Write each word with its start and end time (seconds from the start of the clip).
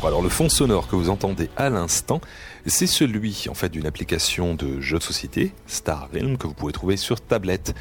Alors 0.00 0.22
le 0.22 0.30
fond 0.30 0.48
sonore 0.48 0.88
que 0.88 0.96
vous 0.96 1.10
entendez 1.10 1.50
à 1.54 1.68
l'instant, 1.68 2.22
c'est 2.64 2.86
celui 2.86 3.44
en 3.50 3.54
fait 3.54 3.68
d'une 3.68 3.84
application 3.84 4.54
de 4.54 4.80
jeu 4.80 4.98
de 4.98 5.02
société, 5.02 5.52
Star 5.66 6.08
Realm, 6.12 6.38
que 6.38 6.46
vous 6.46 6.54
pouvez 6.54 6.72
trouver 6.72 6.96
sur 6.96 7.20
tablette. 7.20 7.74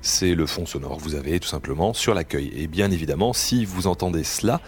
C'est 0.00 0.34
le 0.34 0.46
fond 0.46 0.64
sonore 0.64 0.96
que 0.96 1.02
vous 1.02 1.14
avez 1.14 1.38
tout 1.38 1.48
simplement 1.48 1.92
sur 1.92 2.14
l'accueil. 2.14 2.50
Et 2.56 2.68
bien 2.68 2.90
évidemment, 2.90 3.34
si 3.34 3.66
vous 3.66 3.86
entendez 3.86 4.24
cela, 4.24 4.62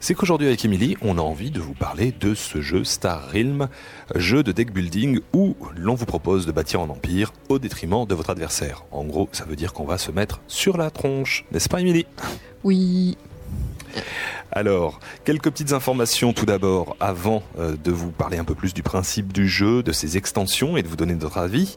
c'est 0.00 0.14
qu'aujourd'hui 0.14 0.46
avec 0.46 0.64
Emily, 0.64 0.96
on 1.02 1.18
a 1.18 1.20
envie 1.20 1.50
de 1.50 1.60
vous 1.60 1.74
parler 1.74 2.10
de 2.10 2.34
ce 2.34 2.62
jeu 2.62 2.84
Star 2.84 3.30
Realm, 3.30 3.68
jeu 4.14 4.42
de 4.42 4.50
deck 4.50 4.72
building 4.72 5.20
où 5.34 5.56
l'on 5.76 5.94
vous 5.94 6.06
propose 6.06 6.46
de 6.46 6.52
bâtir 6.52 6.80
un 6.80 6.88
empire 6.88 7.34
au 7.50 7.58
détriment 7.58 8.06
de 8.06 8.14
votre 8.14 8.30
adversaire. 8.30 8.84
En 8.92 9.04
gros, 9.04 9.28
ça 9.32 9.44
veut 9.44 9.56
dire 9.56 9.74
qu'on 9.74 9.84
va 9.84 9.98
se 9.98 10.10
mettre 10.10 10.40
sur 10.48 10.78
la 10.78 10.90
tronche, 10.90 11.44
n'est-ce 11.52 11.68
pas 11.68 11.82
Emily 11.82 12.06
Oui. 12.64 13.18
Alors, 14.52 15.00
quelques 15.24 15.50
petites 15.50 15.72
informations 15.72 16.32
tout 16.32 16.46
d'abord 16.46 16.96
avant 17.00 17.42
euh, 17.58 17.76
de 17.82 17.90
vous 17.90 18.10
parler 18.10 18.38
un 18.38 18.44
peu 18.44 18.54
plus 18.54 18.74
du 18.74 18.82
principe 18.82 19.32
du 19.32 19.48
jeu, 19.48 19.82
de 19.82 19.92
ses 19.92 20.16
extensions 20.16 20.76
et 20.76 20.82
de 20.82 20.88
vous 20.88 20.96
donner 20.96 21.14
notre 21.14 21.38
avis. 21.38 21.76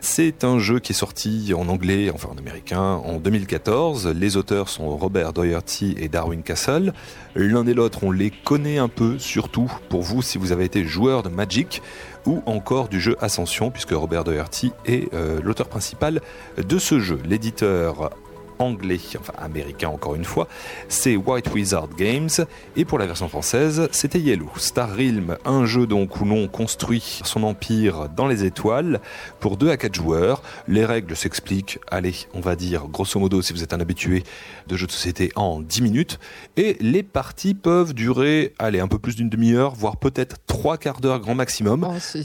C'est 0.00 0.44
un 0.44 0.58
jeu 0.58 0.78
qui 0.78 0.92
est 0.92 0.94
sorti 0.94 1.52
en 1.56 1.68
anglais, 1.68 2.10
enfin 2.14 2.28
en 2.32 2.38
américain, 2.38 2.80
en 2.80 3.18
2014. 3.18 4.08
Les 4.08 4.36
auteurs 4.36 4.68
sont 4.68 4.96
Robert 4.96 5.32
Doherty 5.32 5.96
et 5.98 6.08
Darwin 6.08 6.42
Castle. 6.42 6.92
L'un 7.34 7.66
et 7.66 7.74
l'autre, 7.74 8.04
on 8.04 8.12
les 8.12 8.30
connaît 8.30 8.78
un 8.78 8.88
peu, 8.88 9.18
surtout 9.18 9.70
pour 9.88 10.02
vous 10.02 10.22
si 10.22 10.38
vous 10.38 10.52
avez 10.52 10.64
été 10.64 10.84
joueur 10.84 11.22
de 11.22 11.28
Magic 11.28 11.82
ou 12.26 12.42
encore 12.46 12.88
du 12.88 13.00
jeu 13.00 13.16
Ascension, 13.20 13.70
puisque 13.70 13.90
Robert 13.90 14.24
Doherty 14.24 14.72
est 14.86 15.12
euh, 15.14 15.40
l'auteur 15.42 15.68
principal 15.68 16.20
de 16.56 16.78
ce 16.78 17.00
jeu. 17.00 17.18
L'éditeur 17.24 18.10
anglais, 18.58 19.00
enfin 19.18 19.32
américain 19.38 19.88
encore 19.88 20.14
une 20.14 20.24
fois, 20.24 20.48
c'est 20.88 21.16
White 21.16 21.52
Wizard 21.52 21.88
Games, 21.96 22.28
et 22.76 22.84
pour 22.84 22.98
la 22.98 23.06
version 23.06 23.28
française, 23.28 23.88
c'était 23.92 24.20
Yellow. 24.20 24.50
Star 24.56 24.90
Realm, 24.90 25.36
un 25.44 25.64
jeu 25.64 25.86
donc 25.86 26.20
où 26.20 26.24
l'on 26.24 26.48
construit 26.48 27.20
son 27.24 27.42
empire 27.42 28.08
dans 28.08 28.26
les 28.26 28.44
étoiles 28.44 29.00
pour 29.40 29.56
2 29.56 29.70
à 29.70 29.76
4 29.76 29.94
joueurs. 29.94 30.42
Les 30.66 30.84
règles 30.84 31.16
s'expliquent, 31.16 31.78
allez, 31.90 32.14
on 32.34 32.40
va 32.40 32.56
dire 32.56 32.88
grosso 32.88 33.18
modo 33.18 33.42
si 33.42 33.52
vous 33.52 33.62
êtes 33.62 33.72
un 33.72 33.80
habitué 33.80 34.22
de 34.66 34.76
jeux 34.76 34.86
de 34.86 34.92
société 34.92 35.32
en 35.36 35.60
10 35.60 35.82
minutes, 35.82 36.18
et 36.56 36.76
les 36.80 37.02
parties 37.02 37.54
peuvent 37.54 37.94
durer, 37.94 38.54
allez, 38.58 38.80
un 38.80 38.88
peu 38.88 38.98
plus 38.98 39.16
d'une 39.16 39.28
demi-heure, 39.28 39.74
voire 39.74 39.96
peut-être 39.96 40.36
trois 40.46 40.78
quarts 40.78 41.00
d'heure 41.00 41.20
grand 41.20 41.34
maximum. 41.34 41.86
Oh, 41.88 42.18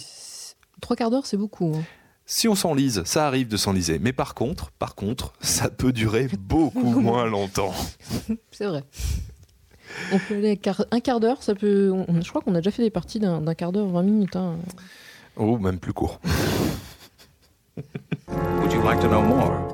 trois 0.81 0.95
quarts 0.95 1.11
d'heure, 1.11 1.25
c'est 1.25 1.37
beaucoup. 1.37 1.73
Hein. 1.75 1.83
Si 2.25 2.47
on 2.47 2.55
s'enlise, 2.55 3.03
ça 3.05 3.27
arrive 3.27 3.47
de 3.47 3.57
s'enliser. 3.57 3.99
Mais 3.99 4.13
par 4.13 4.33
contre, 4.33 4.71
par 4.71 4.95
contre, 4.95 5.33
ça 5.41 5.69
peut 5.69 5.91
durer 5.91 6.29
beaucoup 6.39 6.99
moins 7.01 7.25
longtemps. 7.25 7.73
C'est 8.51 8.65
vrai. 8.65 8.83
On 10.11 10.19
peut 10.19 10.35
aller 10.37 10.59
un 10.91 10.99
quart 10.99 11.19
d'heure, 11.19 11.43
ça 11.43 11.53
peut. 11.53 11.93
je 12.21 12.29
crois 12.29 12.41
qu'on 12.41 12.55
a 12.55 12.59
déjà 12.59 12.71
fait 12.71 12.81
des 12.83 12.89
parties 12.89 13.19
d'un 13.19 13.53
quart 13.53 13.71
d'heure, 13.71 13.87
20 13.87 14.03
minutes. 14.03 14.35
Hein. 14.35 14.57
Oh, 15.35 15.57
même 15.57 15.79
plus 15.79 15.93
court. 15.93 16.19
Would 18.27 18.73
you 18.73 18.81
like 18.83 18.99
to 19.01 19.07
know 19.07 19.21
more? 19.21 19.72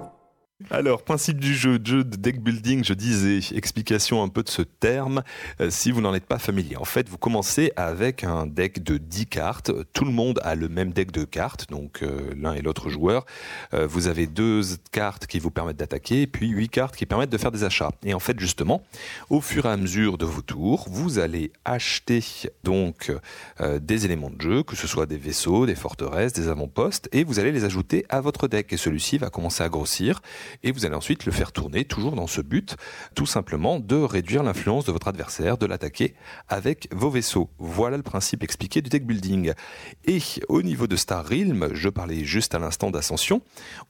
Alors, 0.71 1.01
principe 1.01 1.39
du 1.39 1.55
jeu, 1.55 1.79
jeu 1.83 2.03
de 2.03 2.15
deck 2.15 2.43
building, 2.43 2.83
je 2.83 2.93
disais, 2.93 3.39
explication 3.55 4.21
un 4.21 4.27
peu 4.27 4.43
de 4.43 4.49
ce 4.49 4.61
terme, 4.61 5.23
euh, 5.61 5.71
si 5.71 5.89
vous 5.89 5.99
n'en 5.99 6.13
êtes 6.13 6.27
pas 6.27 6.37
familier. 6.37 6.77
En 6.77 6.85
fait, 6.85 7.09
vous 7.09 7.17
commencez 7.17 7.71
avec 7.75 8.23
un 8.23 8.45
deck 8.45 8.83
de 8.83 8.97
10 8.97 9.25
cartes. 9.25 9.71
Tout 9.93 10.05
le 10.05 10.11
monde 10.11 10.39
a 10.43 10.53
le 10.53 10.69
même 10.69 10.91
deck 10.91 11.11
de 11.11 11.23
cartes, 11.23 11.71
donc 11.71 12.03
euh, 12.03 12.35
l'un 12.37 12.53
et 12.53 12.61
l'autre 12.61 12.89
joueur. 12.89 13.25
Euh, 13.73 13.87
vous 13.87 14.05
avez 14.05 14.27
deux 14.27 14.61
cartes 14.91 15.25
qui 15.25 15.39
vous 15.39 15.49
permettent 15.49 15.77
d'attaquer, 15.77 16.27
puis 16.27 16.49
huit 16.49 16.69
cartes 16.69 16.95
qui 16.95 17.07
permettent 17.07 17.31
de 17.31 17.39
faire 17.39 17.51
des 17.51 17.63
achats. 17.63 17.91
Et 18.05 18.13
en 18.13 18.19
fait, 18.19 18.39
justement, 18.39 18.83
au 19.31 19.41
fur 19.41 19.65
et 19.65 19.69
à 19.69 19.77
mesure 19.77 20.19
de 20.19 20.25
vos 20.25 20.43
tours, 20.43 20.85
vous 20.87 21.17
allez 21.17 21.51
acheter 21.65 22.23
donc 22.63 23.11
des 23.59 24.05
éléments 24.05 24.29
de 24.29 24.39
jeu, 24.39 24.63
que 24.63 24.75
ce 24.75 24.87
soit 24.87 25.05
des 25.05 25.17
vaisseaux, 25.17 25.65
des 25.65 25.75
forteresses, 25.75 26.33
des 26.33 26.47
avant-postes, 26.47 27.09
et 27.11 27.23
vous 27.23 27.39
allez 27.39 27.51
les 27.51 27.63
ajouter 27.63 28.05
à 28.09 28.21
votre 28.21 28.47
deck. 28.47 28.71
Et 28.71 28.77
celui-ci 28.77 29.17
va 29.17 29.29
commencer 29.29 29.63
à 29.63 29.69
grossir 29.69 30.21
et 30.63 30.71
vous 30.71 30.85
allez 30.85 30.95
ensuite 30.95 31.25
le 31.25 31.31
faire 31.31 31.51
tourner 31.51 31.85
toujours 31.85 32.13
dans 32.13 32.27
ce 32.27 32.41
but, 32.41 32.75
tout 33.15 33.25
simplement 33.25 33.79
de 33.79 33.95
réduire 33.95 34.43
l'influence 34.43 34.85
de 34.85 34.91
votre 34.91 35.07
adversaire, 35.07 35.57
de 35.57 35.65
l'attaquer 35.65 36.15
avec 36.47 36.89
vos 36.93 37.09
vaisseaux. 37.09 37.49
Voilà 37.57 37.97
le 37.97 38.03
principe 38.03 38.43
expliqué 38.43 38.81
du 38.81 38.89
deck 38.89 39.05
building. 39.05 39.53
Et 40.05 40.19
au 40.47 40.61
niveau 40.61 40.87
de 40.87 40.95
Star 40.95 41.25
Realm, 41.27 41.69
je 41.73 41.89
parlais 41.89 42.23
juste 42.23 42.55
à 42.55 42.59
l'instant 42.59 42.91
d'ascension, 42.91 43.41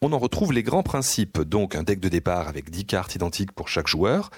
on 0.02 0.14
en 0.14 0.20
retrouve 0.20 0.54
les 0.54 0.64
grands 0.64 0.84
principes, 0.84 1.42
donc 1.42 1.76
un 1.76 1.84
deck 1.84 2.00
de 2.00 2.10
départ 2.10 2.48
avec 2.48 2.70
10 2.70 2.86
cartes 2.86 3.16
identiques 3.16 3.52
pour 3.52 3.68
chaque 3.68 3.88
joueur, 3.88 4.30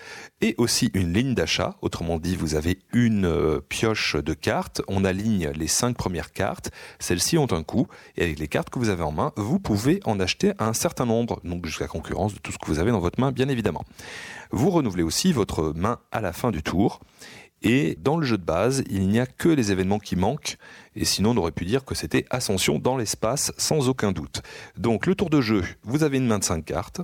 et 0.41 0.55
aussi 0.57 0.91
une 0.93 1.13
ligne 1.13 1.35
d'achat, 1.35 1.75
autrement 1.81 2.17
dit 2.17 2.35
vous 2.35 2.55
avez 2.55 2.79
une 2.93 3.25
euh, 3.25 3.59
pioche 3.67 4.15
de 4.15 4.33
cartes, 4.33 4.81
on 4.87 5.03
aligne 5.03 5.49
les 5.55 5.67
5 5.67 5.95
premières 5.95 6.31
cartes, 6.31 6.71
celles-ci 6.99 7.37
ont 7.37 7.51
un 7.51 7.63
coût, 7.63 7.87
et 8.17 8.23
avec 8.23 8.39
les 8.39 8.47
cartes 8.47 8.69
que 8.69 8.79
vous 8.79 8.89
avez 8.89 9.03
en 9.03 9.11
main, 9.11 9.33
vous 9.35 9.59
pouvez 9.59 9.99
en 10.05 10.19
acheter 10.19 10.53
un 10.59 10.73
certain 10.73 11.05
nombre, 11.05 11.41
donc 11.43 11.65
jusqu'à 11.65 11.87
concurrence 11.87 12.20
de 12.27 12.39
tout 12.39 12.51
ce 12.51 12.57
que 12.57 12.67
vous 12.67 12.79
avez 12.79 12.91
dans 12.91 12.99
votre 12.99 13.19
main, 13.19 13.31
bien 13.31 13.49
évidemment. 13.49 13.83
Vous 14.51 14.69
renouvelez 14.69 15.03
aussi 15.03 15.33
votre 15.33 15.73
main 15.75 15.99
à 16.11 16.21
la 16.21 16.33
fin 16.33 16.51
du 16.51 16.63
tour. 16.63 16.99
Et 17.63 17.95
dans 18.01 18.17
le 18.17 18.25
jeu 18.25 18.37
de 18.37 18.43
base, 18.43 18.83
il 18.89 19.07
n'y 19.07 19.19
a 19.19 19.27
que 19.27 19.47
les 19.47 19.71
événements 19.71 19.99
qui 19.99 20.15
manquent, 20.15 20.57
et 20.95 21.05
sinon 21.05 21.31
on 21.31 21.37
aurait 21.37 21.51
pu 21.51 21.63
dire 21.63 21.85
que 21.85 21.93
c'était 21.93 22.25
ascension 22.31 22.79
dans 22.79 22.97
l'espace 22.97 23.51
sans 23.57 23.87
aucun 23.87 24.11
doute. 24.11 24.41
Donc 24.77 25.05
le 25.05 25.13
tour 25.13 25.29
de 25.29 25.41
jeu, 25.41 25.63
vous 25.83 26.03
avez 26.03 26.17
une 26.17 26.25
main 26.25 26.39
de 26.39 26.43
5 26.43 26.65
cartes, 26.65 27.01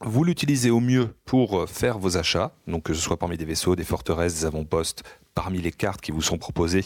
vous 0.00 0.24
l'utilisez 0.24 0.70
au 0.70 0.80
mieux 0.80 1.14
pour 1.24 1.68
faire 1.68 1.98
vos 1.98 2.16
achats, 2.16 2.52
donc 2.66 2.84
que 2.84 2.94
ce 2.94 3.00
soit 3.00 3.18
parmi 3.18 3.36
des 3.36 3.44
vaisseaux, 3.44 3.74
des 3.74 3.84
forteresses, 3.84 4.40
des 4.40 4.44
avant-postes, 4.46 5.02
parmi 5.38 5.60
les 5.60 5.70
cartes 5.70 6.00
qui 6.00 6.10
vous 6.10 6.20
sont 6.20 6.36
proposées 6.36 6.84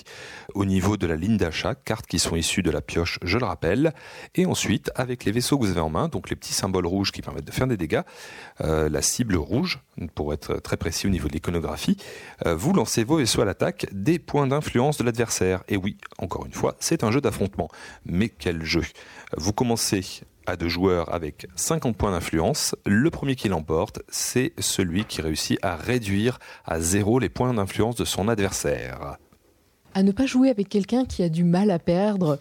au 0.54 0.66
niveau 0.66 0.98
de 0.98 1.06
la 1.06 1.16
ligne 1.16 1.38
d'achat, 1.38 1.74
cartes 1.74 2.06
qui 2.06 2.18
sont 2.18 2.36
issues 2.36 2.62
de 2.62 2.70
la 2.70 2.82
pioche, 2.82 3.18
je 3.22 3.38
le 3.38 3.46
rappelle. 3.46 3.94
Et 4.34 4.44
ensuite, 4.44 4.90
avec 4.94 5.24
les 5.24 5.32
vaisseaux 5.32 5.56
que 5.56 5.64
vous 5.64 5.70
avez 5.70 5.80
en 5.80 5.88
main, 5.88 6.08
donc 6.08 6.28
les 6.28 6.36
petits 6.36 6.52
symboles 6.52 6.86
rouges 6.86 7.12
qui 7.12 7.22
permettent 7.22 7.46
de 7.46 7.50
faire 7.50 7.66
des 7.66 7.78
dégâts, 7.78 8.02
euh, 8.60 8.90
la 8.90 9.00
cible 9.00 9.36
rouge, 9.36 9.80
pour 10.14 10.34
être 10.34 10.56
très 10.56 10.76
précis 10.76 11.06
au 11.06 11.10
niveau 11.10 11.28
de 11.28 11.32
l'iconographie, 11.32 11.96
euh, 12.44 12.54
vous 12.54 12.74
lancez 12.74 13.04
vos 13.04 13.16
vaisseaux 13.16 13.40
à 13.40 13.46
l'attaque 13.46 13.86
des 13.90 14.18
points 14.18 14.46
d'influence 14.46 14.98
de 14.98 15.04
l'adversaire. 15.04 15.64
Et 15.68 15.78
oui, 15.78 15.96
encore 16.18 16.44
une 16.44 16.52
fois, 16.52 16.76
c'est 16.78 17.04
un 17.04 17.10
jeu 17.10 17.22
d'affrontement. 17.22 17.68
Mais 18.04 18.28
quel 18.28 18.64
jeu? 18.64 18.82
Vous 19.34 19.54
commencez 19.54 20.24
à 20.46 20.56
deux 20.56 20.68
joueurs 20.68 21.12
avec 21.12 21.46
50 21.56 21.96
points 21.96 22.12
d'influence. 22.12 22.74
Le 22.86 23.10
premier 23.10 23.34
qui 23.34 23.48
l'emporte, 23.48 24.00
c'est 24.08 24.52
celui 24.58 25.04
qui 25.04 25.22
réussit 25.22 25.58
à 25.62 25.76
réduire 25.76 26.38
à 26.64 26.80
zéro 26.80 27.18
les 27.18 27.28
points 27.28 27.52
d'influence 27.54 27.96
de 27.96 28.04
son 28.04 28.28
adversaire 28.28 29.18
à 29.94 30.02
ne 30.02 30.12
pas 30.12 30.26
jouer 30.26 30.48
avec 30.48 30.68
quelqu'un 30.68 31.04
qui 31.04 31.22
a 31.22 31.28
du 31.28 31.44
mal 31.44 31.70
à 31.70 31.78
perdre 31.78 32.38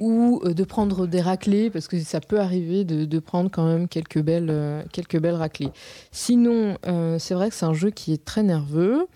ou 0.00 0.40
euh, 0.44 0.54
de 0.54 0.64
prendre 0.64 1.06
des 1.06 1.20
raclées 1.20 1.70
parce 1.70 1.88
que 1.88 1.98
ça 2.00 2.20
peut 2.20 2.40
arriver 2.40 2.84
de, 2.84 3.18
prendre 3.18 3.50
quand 3.50 3.66
même 3.66 3.88
quelques 3.88 4.20
belles, 4.20 4.50
euh, 4.50 4.82
quelques 4.92 5.18
belles 5.18 5.34
raclées. 5.34 5.70
Sinon, 6.10 6.76
euh, 6.86 7.18
c'est 7.18 7.34
vrai 7.34 7.48
que 7.50 7.54
c'est 7.54 7.66
un 7.66 7.74
jeu 7.74 7.90
qui 7.90 8.12
est 8.12 8.24
très 8.24 8.42
nerveux. 8.42 9.06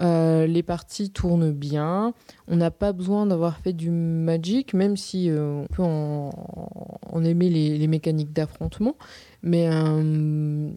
Euh, 0.00 0.46
les 0.46 0.62
parties 0.62 1.10
tournent 1.10 1.52
bien. 1.52 2.14
On 2.48 2.56
n'a 2.56 2.70
pas 2.70 2.92
besoin 2.92 3.26
d'avoir 3.26 3.58
fait 3.58 3.72
du 3.72 3.90
Magic, 3.90 4.74
même 4.74 4.96
si 4.96 5.30
euh, 5.30 5.62
on 5.62 5.66
peut 5.66 5.82
en, 5.82 7.24
aimer 7.24 7.50
les, 7.50 7.86
mécaniques 7.86 8.32
d'affrontement. 8.32 8.96
Mais 9.42 9.68
euh, 9.68 10.70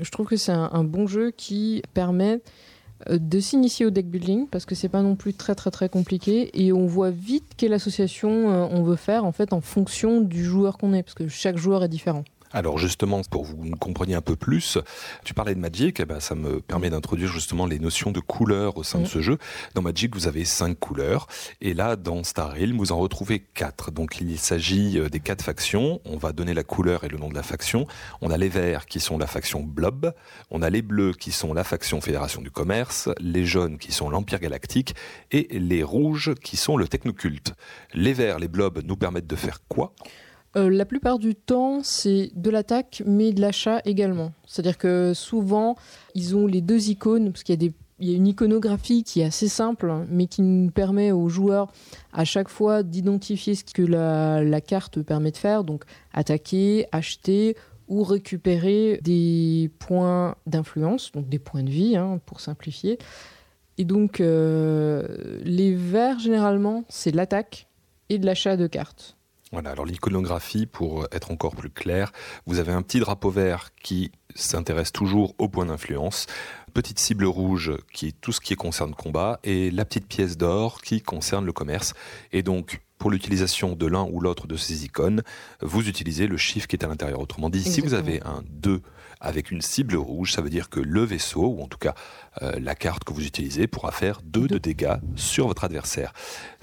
je 0.00 0.10
trouve 0.10 0.26
que 0.26 0.36
c'est 0.36 0.52
un, 0.52 0.84
bon 0.84 1.06
jeu 1.06 1.30
qui 1.30 1.82
permet 1.94 2.40
de 3.10 3.40
s'initier 3.40 3.84
au 3.84 3.90
deck 3.90 4.08
building 4.08 4.46
parce 4.48 4.64
que 4.64 4.76
c'est 4.76 4.88
pas 4.88 5.02
non 5.02 5.16
plus 5.16 5.34
très 5.34 5.56
très 5.56 5.72
très 5.72 5.88
compliqué 5.88 6.50
et 6.54 6.72
on 6.72 6.86
voit 6.86 7.10
vite 7.10 7.54
quelle 7.56 7.72
association 7.72 8.30
on 8.30 8.84
veut 8.84 8.94
faire 8.94 9.24
en 9.24 9.32
fait 9.32 9.52
en 9.52 9.60
fonction 9.60 10.20
du 10.20 10.44
joueur 10.44 10.78
qu'on 10.78 10.92
est 10.92 11.02
parce 11.02 11.14
que 11.14 11.26
chaque 11.26 11.56
joueur 11.56 11.82
est 11.82 11.88
différent. 11.88 12.22
Alors 12.52 12.78
justement, 12.78 13.22
pour 13.30 13.42
que 13.42 13.48
vous 13.48 13.70
compreniez 13.78 14.14
un 14.14 14.20
peu 14.20 14.36
plus, 14.36 14.78
tu 15.24 15.34
parlais 15.34 15.54
de 15.54 15.60
Magic, 15.60 16.00
eh 16.00 16.04
ben, 16.04 16.20
ça 16.20 16.34
me 16.34 16.60
permet 16.60 16.90
d'introduire 16.90 17.30
justement 17.30 17.66
les 17.66 17.78
notions 17.78 18.10
de 18.10 18.20
couleurs 18.20 18.76
au 18.76 18.82
sein 18.82 18.98
de 18.98 19.04
mm. 19.04 19.08
ce 19.08 19.20
jeu. 19.20 19.38
Dans 19.74 19.82
Magic, 19.82 20.14
vous 20.14 20.26
avez 20.26 20.44
cinq 20.44 20.78
couleurs, 20.78 21.26
et 21.60 21.74
là, 21.74 21.96
dans 21.96 22.24
Star 22.24 22.52
Realm, 22.52 22.76
vous 22.76 22.92
en 22.92 22.98
retrouvez 22.98 23.40
quatre. 23.40 23.90
Donc 23.90 24.20
il 24.20 24.38
s'agit 24.38 24.98
euh, 24.98 25.08
des 25.08 25.20
quatre 25.20 25.42
factions. 25.42 26.00
On 26.04 26.16
va 26.16 26.32
donner 26.32 26.54
la 26.54 26.64
couleur 26.64 27.04
et 27.04 27.08
le 27.08 27.18
nom 27.18 27.28
de 27.28 27.34
la 27.34 27.42
faction. 27.42 27.86
On 28.20 28.30
a 28.30 28.36
les 28.36 28.48
verts 28.48 28.86
qui 28.86 29.00
sont 29.00 29.18
la 29.18 29.26
faction 29.26 29.62
Blob, 29.62 30.12
on 30.50 30.62
a 30.62 30.70
les 30.70 30.82
bleus 30.82 31.12
qui 31.12 31.32
sont 31.32 31.54
la 31.54 31.64
faction 31.64 32.00
Fédération 32.00 32.42
du 32.42 32.50
Commerce, 32.50 33.08
les 33.18 33.46
jaunes 33.46 33.78
qui 33.78 33.92
sont 33.92 34.10
l'Empire 34.10 34.40
Galactique, 34.40 34.94
et 35.30 35.48
les 35.58 35.82
rouges 35.82 36.34
qui 36.42 36.56
sont 36.56 36.76
le 36.76 36.88
Technoculte. 36.88 37.54
Les 37.94 38.12
verts, 38.12 38.38
les 38.38 38.48
blobs, 38.48 38.82
nous 38.84 38.96
permettent 38.96 39.26
de 39.26 39.36
faire 39.36 39.60
quoi? 39.68 39.94
Euh, 40.54 40.68
la 40.68 40.84
plupart 40.84 41.18
du 41.18 41.34
temps, 41.34 41.80
c'est 41.82 42.30
de 42.34 42.50
l'attaque, 42.50 43.02
mais 43.06 43.32
de 43.32 43.40
l'achat 43.40 43.80
également. 43.84 44.32
C'est-à-dire 44.46 44.76
que 44.76 45.14
souvent, 45.14 45.76
ils 46.14 46.36
ont 46.36 46.46
les 46.46 46.60
deux 46.60 46.90
icônes, 46.90 47.32
parce 47.32 47.42
qu'il 47.42 47.72
y 48.00 48.12
a 48.12 48.16
une 48.16 48.26
iconographie 48.26 49.02
qui 49.02 49.20
est 49.20 49.24
assez 49.24 49.48
simple, 49.48 50.04
mais 50.10 50.26
qui 50.26 50.42
nous 50.42 50.70
permet 50.70 51.10
aux 51.10 51.28
joueurs 51.28 51.72
à 52.12 52.24
chaque 52.24 52.48
fois 52.48 52.82
d'identifier 52.82 53.54
ce 53.54 53.64
que 53.64 53.82
la, 53.82 54.60
carte 54.60 55.00
permet 55.00 55.30
de 55.30 55.38
faire, 55.38 55.64
donc 55.64 55.84
attaquer, 56.12 56.86
acheter 56.92 57.56
ou 57.88 58.02
récupérer 58.04 59.00
des 59.02 59.70
points 59.78 60.34
d'influence, 60.46 61.12
donc 61.12 61.28
des 61.30 61.38
points 61.38 61.62
de 61.62 61.70
vie, 61.70 61.96
hein, 61.96 62.20
pour 62.26 62.40
simplifier. 62.40 62.98
Et 63.78 63.84
donc, 63.84 64.20
euh, 64.20 65.40
les 65.44 65.74
verts, 65.74 66.18
généralement, 66.18 66.84
c'est 66.90 67.10
de 67.10 67.16
l'attaque 67.16 67.68
et 68.10 68.18
de 68.18 68.26
l'achat 68.26 68.58
de 68.58 68.66
cartes. 68.66 69.16
Voilà, 69.52 69.70
alors 69.70 69.84
l'iconographie, 69.84 70.64
pour 70.64 71.06
être 71.12 71.30
encore 71.30 71.54
plus 71.54 71.68
clair, 71.68 72.10
vous 72.46 72.58
avez 72.58 72.72
un 72.72 72.80
petit 72.80 73.00
drapeau 73.00 73.28
vert 73.28 73.68
qui 73.82 74.10
s'intéresse 74.34 74.92
toujours 74.92 75.34
aux 75.36 75.48
points 75.48 75.66
d'influence, 75.66 76.26
petite 76.72 76.98
cible 76.98 77.26
rouge 77.26 77.72
qui 77.92 78.08
est 78.08 78.20
tout 78.20 78.32
ce 78.32 78.40
qui 78.40 78.54
concerne 78.54 78.94
combat, 78.94 79.40
et 79.44 79.70
la 79.70 79.84
petite 79.84 80.06
pièce 80.06 80.38
d'or 80.38 80.80
qui 80.80 81.02
concerne 81.02 81.44
le 81.44 81.52
commerce. 81.52 81.92
Et 82.32 82.42
donc, 82.42 82.80
pour 82.96 83.10
l'utilisation 83.10 83.74
de 83.74 83.86
l'un 83.86 84.04
ou 84.04 84.20
l'autre 84.20 84.46
de 84.46 84.56
ces 84.56 84.86
icônes, 84.86 85.22
vous 85.60 85.86
utilisez 85.86 86.26
le 86.26 86.38
chiffre 86.38 86.66
qui 86.66 86.76
est 86.76 86.84
à 86.84 86.88
l'intérieur. 86.88 87.20
Autrement 87.20 87.50
dit, 87.50 87.62
si 87.62 87.82
vous 87.82 87.92
avez 87.92 88.22
un 88.22 88.42
2 88.48 88.80
avec 89.20 89.50
une 89.50 89.60
cible 89.60 89.96
rouge, 89.96 90.32
ça 90.32 90.40
veut 90.40 90.50
dire 90.50 90.68
que 90.68 90.80
le 90.80 91.02
vaisseau, 91.04 91.46
ou 91.46 91.62
en 91.62 91.68
tout 91.68 91.78
cas 91.78 91.94
euh, 92.42 92.58
la 92.60 92.74
carte 92.74 93.04
que 93.04 93.12
vous 93.12 93.24
utilisez, 93.24 93.66
pourra 93.66 93.92
faire 93.92 94.20
2 94.22 94.48
de 94.48 94.58
dégâts 94.58 94.96
sur 95.14 95.46
votre 95.46 95.64
adversaire. 95.64 96.12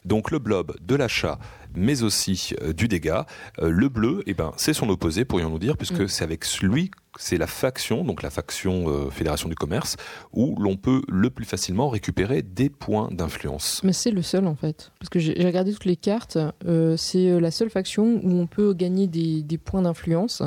Donc 0.05 0.31
le 0.31 0.39
blob 0.39 0.75
de 0.81 0.95
l'achat, 0.95 1.39
mais 1.75 2.03
aussi 2.03 2.53
euh, 2.61 2.73
du 2.73 2.87
dégât. 2.87 3.25
Euh, 3.59 3.69
le 3.69 3.89
bleu, 3.89 4.23
eh 4.25 4.33
ben, 4.33 4.51
c'est 4.57 4.73
son 4.73 4.89
opposé, 4.89 5.25
pourrions-nous 5.25 5.59
dire, 5.59 5.77
puisque 5.77 6.01
mm. 6.01 6.07
c'est 6.07 6.23
avec 6.23 6.45
lui, 6.61 6.91
c'est 7.17 7.37
la 7.37 7.47
faction, 7.47 8.03
donc 8.03 8.21
la 8.21 8.29
faction 8.29 8.89
euh, 8.89 9.09
Fédération 9.09 9.49
du 9.49 9.55
Commerce, 9.55 9.97
où 10.33 10.55
l'on 10.59 10.77
peut 10.77 11.01
le 11.07 11.29
plus 11.29 11.45
facilement 11.45 11.89
récupérer 11.89 12.41
des 12.41 12.69
points 12.69 13.09
d'influence. 13.11 13.81
Mais 13.83 13.93
c'est 13.93 14.11
le 14.11 14.21
seul 14.21 14.47
en 14.47 14.55
fait, 14.55 14.91
parce 14.99 15.09
que 15.09 15.19
j'ai 15.19 15.33
regardé 15.45 15.73
toutes 15.73 15.85
les 15.85 15.95
cartes, 15.95 16.37
c'est 16.97 17.39
la 17.39 17.51
seule 17.51 17.69
faction 17.69 18.21
où 18.23 18.39
on 18.39 18.47
peut 18.47 18.73
gagner 18.73 19.07
des, 19.07 19.41
des 19.41 19.57
points 19.57 19.81
d'influence, 19.81 20.43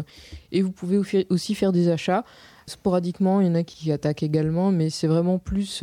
et 0.51 0.63
vous 0.63 0.73
pouvez 0.73 0.99
aussi 1.31 1.55
faire 1.55 1.73
des 1.73 1.89
achats. 1.89 2.25
Sporadiquement, 2.67 3.41
il 3.41 3.49
y 3.49 3.51
en 3.51 3.57
a 3.57 3.65
qui 3.65 3.91
attaquent 3.91 4.23
également, 4.23 4.71
mais 4.71 4.89
c'est 4.89 5.09
vraiment 5.09 5.39
plus 5.39 5.83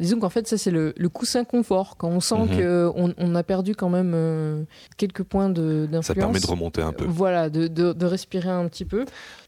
Disons 0.00 0.20
qu'en 0.20 0.28
fait, 0.28 0.46
ça, 0.46 0.56
c'est 0.56 0.70
le, 0.70 0.92
coussin 1.08 1.44
confort. 1.44 1.96
Quand 1.96 2.08
on 2.08 2.20
sent 2.20 2.36
mhm. 2.36 2.92
qu'on 2.92 3.14
on 3.16 3.34
a 3.34 3.42
perdu 3.42 3.74
quand 3.74 3.88
même 3.88 4.12
euh, 4.14 4.62
quelques 4.96 5.22
points 5.22 5.48
d'influence. 5.48 6.06
Ça 6.06 6.14
permet 6.14 6.40
de 6.40 6.46
remonter 6.46 6.82
un 6.82 6.92
peu. 6.92 7.04
Voilà, 7.04 7.50
de, 7.50 8.04
respirer 8.04 8.50
un 8.50 8.68
petit 8.68 8.84
peu. 8.84 9.04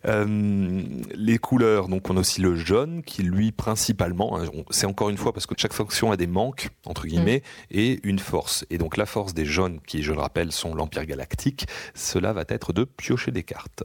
Euh, 0.07 0.83
les 1.15 1.39
couleurs, 1.39 1.89
donc 1.89 2.11
on 2.11 2.17
a 2.17 2.21
aussi 2.21 2.41
le 2.41 2.57
jaune 2.57 3.03
qui, 3.03 3.23
lui, 3.23 3.53
principalement, 3.53 4.39
hein, 4.39 4.45
c'est 4.71 4.87
encore 4.87 5.11
une 5.11 5.17
fois 5.17 5.33
parce 5.33 5.47
que 5.47 5.55
chaque 5.57 5.73
fonction 5.73 6.13
a 6.13 6.17
des 6.17 6.27
manques, 6.27 6.69
entre 6.87 7.07
guillemets, 7.07 7.43
mm. 7.71 7.79
et 7.79 8.01
une 8.03 8.19
force. 8.19 8.65
Et 8.71 8.79
donc 8.79 8.97
la 8.97 9.07
force 9.07 9.35
des 9.35 9.45
jaunes, 9.45 9.81
qui, 9.87 10.03
je 10.03 10.13
le 10.13 10.21
rappelle, 10.21 10.53
sont 10.53 10.75
l'Empire 10.75 11.07
galactique, 11.07 11.67
cela 11.95 12.33
va 12.33 12.45
être 12.49 12.73
de 12.73 12.85
piocher 12.85 13.31
des 13.31 13.43
cartes 13.43 13.85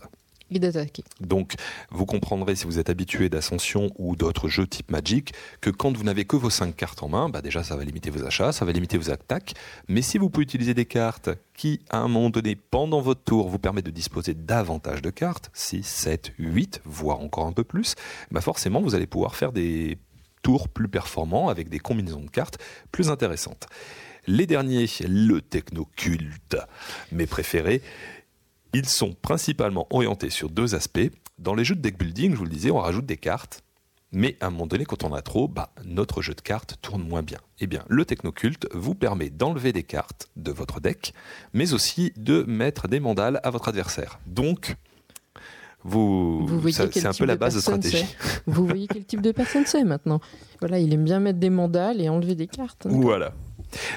Donc, 1.20 1.56
vous 1.90 2.06
comprendrez 2.06 2.56
si 2.56 2.66
vous 2.66 2.80
êtes 2.80 2.90
habitué 2.90 3.30
d'Ascension 3.30 3.90
ou 3.98 4.16
d'autres 4.16 4.48
jeux 4.48 4.68
type 4.68 4.92
Magic 4.92 5.34
que 5.62 5.70
quand 5.70 5.96
vous 5.98 6.04
n'avez 6.04 6.26
que 6.26 6.36
vos 6.36 6.50
5 6.50 6.76
cartes 6.76 7.02
en 7.04 7.10
main, 7.10 7.30
bah 7.30 7.42
déjà 7.42 7.64
ça 7.64 7.76
va 7.76 7.84
limiter 7.84 8.10
vos 8.10 8.24
achats, 8.24 8.52
ça 8.52 8.66
va 8.66 8.72
limiter 8.72 8.98
vos 8.98 9.10
attaques. 9.10 9.54
Mais 9.88 10.02
si 10.02 10.18
vous 10.18 10.30
pouvez 10.30 10.44
utiliser 10.44 10.74
des 10.74 10.86
cartes 10.86 11.30
qui, 11.56 11.82
à 11.90 11.98
un 11.98 12.08
moment 12.08 12.30
donné, 12.30 12.56
pendant 12.56 13.02
votre 13.02 13.24
tour, 13.24 13.50
vous 13.50 13.60
permettent 13.60 13.88
de 13.88 13.92
disposer 13.92 14.34
davantage 14.34 15.02
de 15.02 15.10
cartes, 15.10 15.50
6, 15.54 15.84
7, 15.84 16.34
8, 16.38 16.82
voire 16.86 17.20
encore 17.20 17.48
un 17.48 17.54
peu 17.54 17.64
plus, 17.64 17.96
bah 18.32 18.42
forcément 18.42 18.82
vous 18.82 18.96
allez 18.96 19.08
pouvoir 19.08 19.36
faire 19.36 19.52
des 19.52 19.98
tours 20.44 20.70
plus 20.70 20.88
performants 20.88 21.50
avec 21.50 21.70
des 21.70 21.80
combinaisons 21.80 22.22
de 22.22 22.30
cartes 22.30 22.60
plus 22.92 23.10
intéressantes. 23.10 23.68
Les 24.28 24.48
derniers, 24.48 24.88
le 25.08 25.40
technoculte, 25.40 26.58
mes 27.12 27.28
préférés, 27.28 27.82
ils 28.76 28.90
sont 28.90 29.14
principalement 29.14 29.88
orientés 29.90 30.30
sur 30.30 30.50
deux 30.50 30.76
aspects. 30.76 31.10
Dans 31.40 31.56
les 31.56 31.64
jeux 31.64 31.76
de 31.76 31.82
deck 31.82 31.98
building, 31.98 32.32
je 32.32 32.38
vous 32.38 32.44
le 32.44 32.50
disais, 32.50 32.72
on 32.72 32.80
rajoute 32.80 33.06
des 33.06 33.18
cartes. 33.18 33.62
Mais 34.12 34.38
à 34.40 34.48
un 34.48 34.50
moment 34.50 34.68
donné, 34.68 34.86
quand 34.86 35.04
on 35.04 35.14
a 35.14 35.22
trop, 35.22 35.48
bah, 35.48 35.72
notre 35.86 36.22
jeu 36.22 36.34
de 36.34 36.42
cartes 36.42 36.76
tourne 36.82 37.04
moins 37.08 37.24
bien. 37.24 37.40
Eh 37.60 37.68
bien, 37.68 37.84
le 37.88 38.06
Technoculte 38.06 38.68
vous 38.74 38.96
permet 38.96 39.30
d'enlever 39.30 39.74
des 39.74 39.84
cartes 39.84 40.30
de 40.36 40.52
votre 40.52 40.80
deck, 40.80 41.14
mais 41.54 41.74
aussi 41.74 42.14
de 42.18 42.44
mettre 42.44 42.88
des 42.88 43.00
mandales 43.00 43.40
à 43.44 43.50
votre 43.50 43.70
adversaire. 43.70 44.20
Donc, 44.26 44.76
vous, 45.84 46.48
c'est 46.72 47.06
un 47.06 47.14
peu 47.14 47.26
la 47.26 47.36
base 47.36 47.56
de 47.56 47.60
stratégie. 47.60 48.06
Vous 48.48 48.66
voyez 48.66 48.88
quel 48.88 49.06
type 49.06 49.22
de 49.22 49.32
personne 49.32 49.66
c'est 49.66 49.84
maintenant. 49.84 50.20
Voilà, 50.60 50.80
il 50.80 50.94
aime 50.94 51.04
bien 51.04 51.20
mettre 51.20 51.40
des 51.40 51.52
mandales 51.52 52.02
et 52.02 52.10
enlever 52.10 52.36
des 52.36 52.48
cartes. 52.48 52.88
Voilà. 52.90 53.34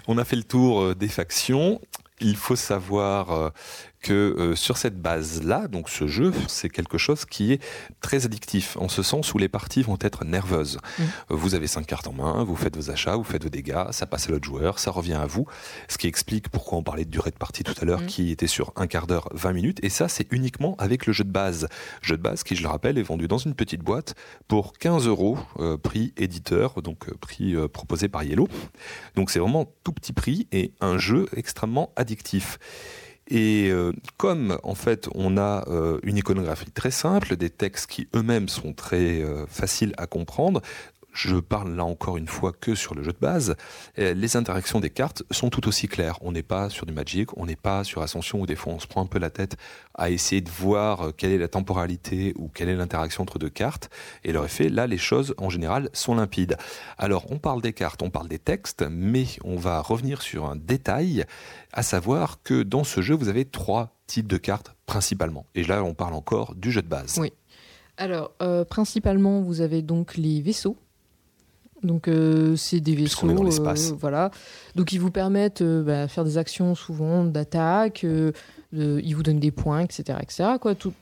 On 0.06 0.18
a 0.18 0.24
fait 0.24 0.36
le 0.36 0.42
tour 0.44 0.82
euh, 0.82 0.94
des 0.94 1.08
factions. 1.08 1.80
Il 2.20 2.36
faut 2.36 2.56
savoir 2.56 3.30
euh, 3.30 3.50
que 4.00 4.12
euh, 4.12 4.54
sur 4.54 4.76
cette 4.76 5.00
base-là, 5.00 5.68
donc 5.68 5.88
ce 5.88 6.06
jeu, 6.06 6.32
c'est 6.48 6.68
quelque 6.68 6.98
chose 6.98 7.24
qui 7.24 7.52
est 7.52 7.62
très 8.00 8.24
addictif, 8.24 8.76
en 8.76 8.88
ce 8.88 9.02
sens 9.02 9.34
où 9.34 9.38
les 9.38 9.48
parties 9.48 9.82
vont 9.82 9.98
être 10.00 10.24
nerveuses. 10.24 10.78
Mmh. 10.98 11.02
Vous 11.30 11.54
avez 11.54 11.66
cinq 11.66 11.86
cartes 11.86 12.06
en 12.06 12.12
main, 12.12 12.44
vous 12.44 12.56
faites 12.56 12.76
vos 12.76 12.90
achats, 12.90 13.16
vous 13.16 13.24
faites 13.24 13.42
vos 13.42 13.48
dégâts, 13.48 13.90
ça 13.90 14.06
passe 14.06 14.28
à 14.28 14.32
l'autre 14.32 14.44
joueur, 14.44 14.78
ça 14.78 14.90
revient 14.90 15.14
à 15.14 15.26
vous, 15.26 15.46
ce 15.88 15.98
qui 15.98 16.06
explique 16.06 16.48
pourquoi 16.48 16.78
on 16.78 16.82
parlait 16.82 17.04
de 17.04 17.10
durée 17.10 17.30
de 17.30 17.36
partie 17.36 17.64
tout 17.64 17.74
à 17.80 17.84
l'heure, 17.84 18.02
mmh. 18.02 18.06
qui 18.06 18.30
était 18.30 18.46
sur 18.46 18.72
un 18.76 18.86
quart 18.86 19.06
d'heure, 19.06 19.28
20 19.32 19.52
minutes, 19.52 19.78
et 19.82 19.88
ça 19.90 20.08
c'est 20.08 20.32
uniquement 20.32 20.76
avec 20.78 21.06
le 21.06 21.12
jeu 21.12 21.24
de 21.24 21.32
base. 21.32 21.68
Jeu 22.02 22.16
de 22.16 22.22
base 22.22 22.42
qui, 22.42 22.56
je 22.56 22.62
le 22.62 22.68
rappelle, 22.68 22.98
est 22.98 23.02
vendu 23.02 23.28
dans 23.28 23.38
une 23.38 23.54
petite 23.54 23.82
boîte 23.82 24.14
pour 24.46 24.72
15 24.74 25.06
euros, 25.06 25.38
euh, 25.58 25.76
prix 25.76 26.12
éditeur, 26.16 26.82
donc 26.82 27.08
euh, 27.08 27.14
prix 27.20 27.56
proposé 27.72 28.08
par 28.08 28.22
Yellow. 28.22 28.48
Donc 29.16 29.30
c'est 29.30 29.38
vraiment 29.38 29.66
tout 29.84 29.92
petit 29.92 30.12
prix 30.12 30.46
et 30.52 30.72
un 30.80 30.98
jeu 30.98 31.26
extrêmement 31.34 31.92
addictif. 31.96 32.58
Et 33.28 33.68
euh, 33.70 33.92
comme 34.16 34.58
en 34.62 34.74
fait 34.74 35.08
on 35.14 35.36
a 35.36 35.64
euh, 35.68 35.98
une 36.02 36.16
iconographie 36.16 36.70
très 36.70 36.90
simple, 36.90 37.36
des 37.36 37.50
textes 37.50 37.90
qui 37.90 38.08
eux-mêmes 38.16 38.48
sont 38.48 38.72
très 38.72 39.22
euh, 39.22 39.46
faciles 39.46 39.92
à 39.98 40.06
comprendre, 40.06 40.62
je 41.12 41.36
parle 41.36 41.74
là 41.74 41.84
encore 41.84 42.16
une 42.16 42.28
fois 42.28 42.52
que 42.52 42.74
sur 42.74 42.94
le 42.94 43.02
jeu 43.02 43.12
de 43.12 43.18
base, 43.18 43.56
les 43.96 44.36
interactions 44.36 44.78
des 44.78 44.90
cartes 44.90 45.22
sont 45.30 45.50
tout 45.50 45.66
aussi 45.66 45.88
claires. 45.88 46.18
On 46.20 46.32
n'est 46.32 46.42
pas 46.42 46.70
sur 46.70 46.86
du 46.86 46.92
Magic, 46.92 47.36
on 47.36 47.46
n'est 47.46 47.56
pas 47.56 47.84
sur 47.84 48.02
Ascension 48.02 48.40
où 48.40 48.46
des 48.46 48.56
fois 48.56 48.72
on 48.72 48.78
se 48.78 48.86
prend 48.86 49.02
un 49.02 49.06
peu 49.06 49.18
la 49.18 49.30
tête 49.30 49.56
à 49.94 50.10
essayer 50.10 50.40
de 50.40 50.50
voir 50.50 51.08
euh, 51.08 51.12
quelle 51.16 51.32
est 51.32 51.38
la 51.38 51.48
temporalité 51.48 52.32
ou 52.36 52.48
quelle 52.48 52.68
est 52.68 52.76
l'interaction 52.76 53.22
entre 53.22 53.38
deux 53.38 53.50
cartes 53.50 53.90
et 54.24 54.32
leur 54.32 54.44
effet. 54.44 54.68
Là, 54.68 54.86
les 54.86 54.98
choses 54.98 55.34
en 55.38 55.50
général 55.50 55.90
sont 55.92 56.14
limpides. 56.14 56.56
Alors, 56.96 57.30
on 57.30 57.38
parle 57.38 57.60
des 57.60 57.72
cartes, 57.72 58.02
on 58.02 58.10
parle 58.10 58.28
des 58.28 58.38
textes, 58.38 58.84
mais 58.88 59.26
on 59.44 59.56
va 59.56 59.80
revenir 59.80 60.22
sur 60.22 60.46
un 60.46 60.56
détail, 60.56 61.24
à 61.72 61.82
savoir 61.82 62.42
que 62.42 62.62
dans 62.62 62.84
ce 62.84 63.00
jeu, 63.00 63.14
vous 63.14 63.28
avez 63.28 63.44
trois 63.44 63.96
types 64.06 64.28
de 64.28 64.36
cartes 64.38 64.74
principalement. 64.86 65.46
Et 65.54 65.64
là, 65.64 65.84
on 65.84 65.94
parle 65.94 66.14
encore 66.14 66.54
du 66.54 66.70
jeu 66.70 66.82
de 66.82 66.88
base. 66.88 67.16
Oui. 67.18 67.32
Alors, 67.96 68.30
euh, 68.40 68.64
principalement, 68.64 69.40
vous 69.42 69.60
avez 69.60 69.82
donc 69.82 70.16
les 70.16 70.40
vaisseaux 70.40 70.76
donc 71.82 72.08
euh, 72.08 72.56
c'est 72.56 72.80
des 72.80 72.94
vaisseaux, 72.94 73.28
euh, 73.28 73.96
voilà. 73.98 74.30
Donc 74.74 74.92
ils 74.92 75.00
vous 75.00 75.10
permettent 75.10 75.62
de 75.62 75.80
euh, 75.80 75.82
bah, 75.82 76.08
faire 76.08 76.24
des 76.24 76.38
actions 76.38 76.74
souvent 76.74 77.24
d'attaque, 77.24 78.04
ils 78.72 79.14
vous 79.14 79.22
donnent 79.22 79.40
des 79.40 79.50
points, 79.50 79.80
etc., 79.80 80.18
etc. 80.20 80.50
Quoi, 80.60 80.74
tout, 80.74 80.92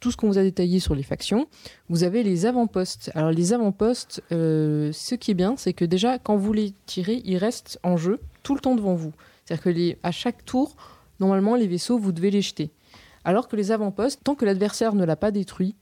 tout 0.00 0.10
ce 0.10 0.16
qu'on 0.16 0.28
vous 0.28 0.38
a 0.38 0.42
détaillé 0.42 0.80
sur 0.80 0.94
les 0.94 1.02
factions. 1.02 1.46
Vous 1.88 2.04
avez 2.04 2.22
les 2.22 2.46
avant-postes. 2.46 3.10
Alors 3.14 3.30
les 3.30 3.52
avant-postes, 3.52 4.22
ce 4.30 5.14
qui 5.14 5.30
est 5.30 5.34
bien, 5.34 5.54
c'est 5.56 5.72
que 5.72 5.84
déjà 5.84 6.18
quand 6.18 6.36
vous 6.36 6.52
les 6.52 6.72
tirez, 6.86 7.20
ils 7.24 7.38
restent 7.38 7.78
en 7.82 7.96
jeu 7.96 8.20
tout 8.42 8.54
le 8.54 8.60
temps 8.60 8.74
devant 8.74 8.94
vous. 8.94 9.12
C'est-à-dire 9.44 9.64
que 9.64 9.70
les, 9.70 9.98
à 10.02 10.10
chaque 10.10 10.44
tour, 10.44 10.76
normalement 11.20 11.54
les 11.54 11.66
vaisseaux, 11.66 11.98
vous 11.98 12.12
devez 12.12 12.30
les 12.30 12.42
jeter. 12.42 12.70
Alors 13.24 13.48
que 13.48 13.56
les 13.56 13.72
avant-postes, 13.72 14.20
tant 14.22 14.34
que 14.34 14.44
l'adversaire 14.44 14.94
ne 14.94 15.04
l'a 15.04 15.16
pas 15.16 15.30
détruit, 15.30 15.74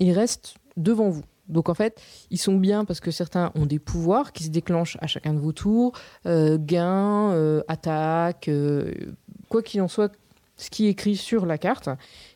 ils 0.00 0.12
restent 0.12 0.56
devant 0.76 1.08
vous. 1.10 1.24
Donc 1.48 1.68
en 1.68 1.74
fait, 1.74 2.00
ils 2.30 2.38
sont 2.38 2.56
bien 2.56 2.84
parce 2.84 3.00
que 3.00 3.10
certains 3.10 3.52
ont 3.54 3.66
des 3.66 3.78
pouvoirs 3.78 4.32
qui 4.32 4.44
se 4.44 4.50
déclenchent 4.50 4.96
à 5.00 5.06
chacun 5.06 5.34
de 5.34 5.38
vos 5.38 5.52
tours, 5.52 5.92
euh, 6.26 6.58
gain, 6.58 7.32
euh, 7.32 7.62
attaque, 7.68 8.48
euh, 8.48 8.92
quoi 9.48 9.62
qu'il 9.62 9.80
en 9.82 9.88
soit, 9.88 10.12
ce 10.56 10.70
qui 10.70 10.86
est 10.86 10.90
écrit 10.90 11.16
sur 11.16 11.46
la 11.46 11.58
carte. 11.58 11.88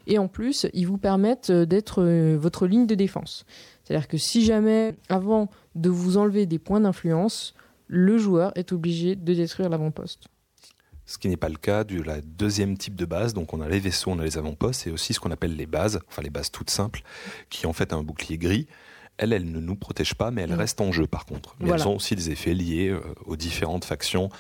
Et 0.07 0.19
en 0.19 0.29
plus, 0.29 0.67
ils 0.75 0.87
vous 0.87 0.99
permettent 0.99 1.53
d'être 1.53 2.03
votre 2.37 2.67
ligne 2.67 2.87
de 2.87 2.95
défense. 2.95 3.45
C'est-à-dire 3.85 4.09
que 4.09 4.19
si 4.19 4.45
jamais, 4.45 4.95
avant 5.09 5.49
de 5.75 5.89
vous 5.89 6.17
enlever 6.17 6.45
des 6.45 6.59
points 6.59 6.81
d'influence, 6.81 7.55
le 7.87 8.19
joueur 8.19 8.53
est 8.57 8.73
obligé 8.73 9.17
de 9.17 9.33
détruire 9.33 9.71
l'avant-poste. 9.71 10.29
Ce 11.07 11.17
qui 11.17 11.29
n'est 11.29 11.39
pas 11.39 11.49
le 11.49 11.57
cas 11.57 11.85
du 11.85 12.03
la 12.03 12.21
deuxième 12.21 12.77
type 12.77 12.95
de 12.95 13.07
base. 13.07 13.33
Donc 13.33 13.55
on 13.55 13.63
a 13.63 13.69
les 13.69 13.81
vaisseaux, 13.81 14.11
on 14.11 14.19
a 14.19 14.25
les 14.25 14.37
avant-postes 14.37 14.87
et 14.87 14.91
aussi 14.91 15.15
ce 15.15 15.21
qu'on 15.21 15.31
appelle 15.31 15.57
les 15.57 15.65
bases, 15.65 16.01
enfin 16.07 16.21
les 16.21 16.29
bases 16.29 16.51
toutes 16.51 16.69
simples, 16.69 17.03
qui 17.49 17.67
en 17.67 17.73
fait 17.73 17.95
un 17.95 18.03
bouclier 18.03 18.37
gris 18.37 18.67
elles, 19.19 19.33
elles 19.33 19.51
ne 19.51 19.61
nous 19.61 19.77
protègent 19.77 20.15
pas, 20.15 20.31
mais 20.31 20.43
elles 20.43 20.53
mm. 20.53 20.59
restent 20.59 20.81
en 20.81 20.93
jeu 20.93 21.07
par 21.07 21.27
contre. 21.27 21.57
Mais 21.61 21.71
elles 21.71 21.87
ont 21.87 21.97
aussi 21.97 22.17
des 22.17 22.31
effets 22.31 22.55
liés 22.55 22.89
euh, 22.89 23.01
aux 23.27 23.37
différentes 23.37 23.85
factions, 23.85 24.31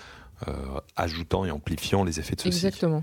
euh, 0.46 0.52
ajoutant 0.96 1.44
et 1.44 1.50
amplifiant 1.50 2.04
les 2.04 2.20
effets 2.20 2.36
de 2.36 2.40
ceux-ci. 2.40 2.66
Exactement. 2.66 3.02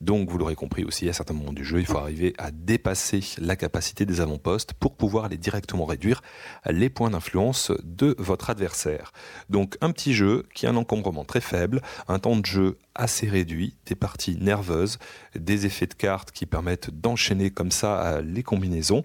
Donc, 0.00 0.28
vous 0.28 0.38
l'aurez 0.38 0.54
compris 0.54 0.84
aussi, 0.84 1.08
à 1.08 1.12
certains 1.12 1.34
moments 1.34 1.52
du 1.52 1.64
jeu, 1.64 1.80
il 1.80 1.86
faut 1.86 1.98
arriver 1.98 2.34
à 2.38 2.50
dépasser 2.50 3.20
la 3.38 3.56
capacité 3.56 4.04
des 4.04 4.20
avant-postes 4.20 4.74
pour 4.74 4.96
pouvoir 4.96 5.24
aller 5.24 5.38
directement 5.38 5.84
réduire 5.84 6.22
les 6.68 6.90
points 6.90 7.10
d'influence 7.10 7.72
de 7.82 8.14
votre 8.18 8.50
adversaire. 8.50 9.12
Donc, 9.48 9.76
un 9.80 9.90
petit 9.92 10.14
jeu 10.14 10.44
qui 10.54 10.66
a 10.66 10.70
un 10.70 10.76
encombrement 10.76 11.24
très 11.24 11.40
faible, 11.40 11.80
un 12.08 12.18
temps 12.18 12.36
de 12.36 12.44
jeu 12.44 12.78
assez 12.94 13.28
réduit, 13.28 13.76
des 13.86 13.94
parties 13.94 14.36
nerveuses, 14.40 14.98
des 15.34 15.66
effets 15.66 15.86
de 15.86 15.94
cartes 15.94 16.30
qui 16.30 16.46
permettent 16.46 16.90
d'enchaîner 16.90 17.50
comme 17.50 17.70
ça 17.70 18.20
les 18.22 18.42
combinaisons. 18.42 19.04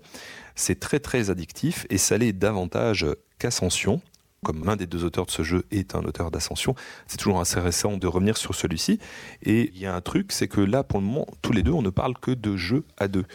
C'est 0.56 0.80
très 0.80 1.00
très 1.00 1.30
addictif 1.30 1.86
et 1.90 1.98
ça 1.98 2.18
l'est 2.18 2.34
davantage 2.34 3.06
qu'Ascension. 3.40 4.02
Comme 4.44 4.66
l'un 4.66 4.76
des 4.76 4.88
deux 4.88 5.04
auteurs 5.04 5.28
de 5.28 5.32
ce 5.32 5.44
jeu 5.44 5.66
est 5.72 5.94
un 5.96 6.04
auteur 6.04 6.32
d'Ascension, 6.32 6.74
c'est 7.06 7.18
toujours 7.18 7.40
assez 7.40 7.60
récent 7.60 7.98
de 7.98 8.08
revenir 8.08 8.38
sur 8.38 8.56
celui-ci. 8.56 9.00
Et 9.44 9.72
il 9.76 9.80
y 9.80 9.86
a 9.86 9.94
un 9.94 10.02
truc, 10.02 10.32
c'est 10.32 10.48
que 10.48 10.62
là, 10.62 10.84
pour 10.84 11.00
le 11.00 11.06
moment, 11.06 11.28
tous 11.42 11.52
les 11.52 11.62
deux, 11.62 11.72
on 11.72 11.84
ne 11.84 11.92
parle 11.92 12.18
que 12.18 12.32
de 12.32 12.58
jeux 12.58 12.84
à 12.98 13.08
deux. 13.08 13.26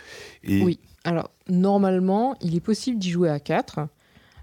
Oui, 0.48 0.80
alors 1.04 1.30
normalement, 1.48 2.34
il 2.40 2.56
est 2.56 2.60
possible 2.60 2.98
d'y 2.98 3.10
jouer 3.10 3.30
à 3.30 3.38
quatre. 3.38 3.80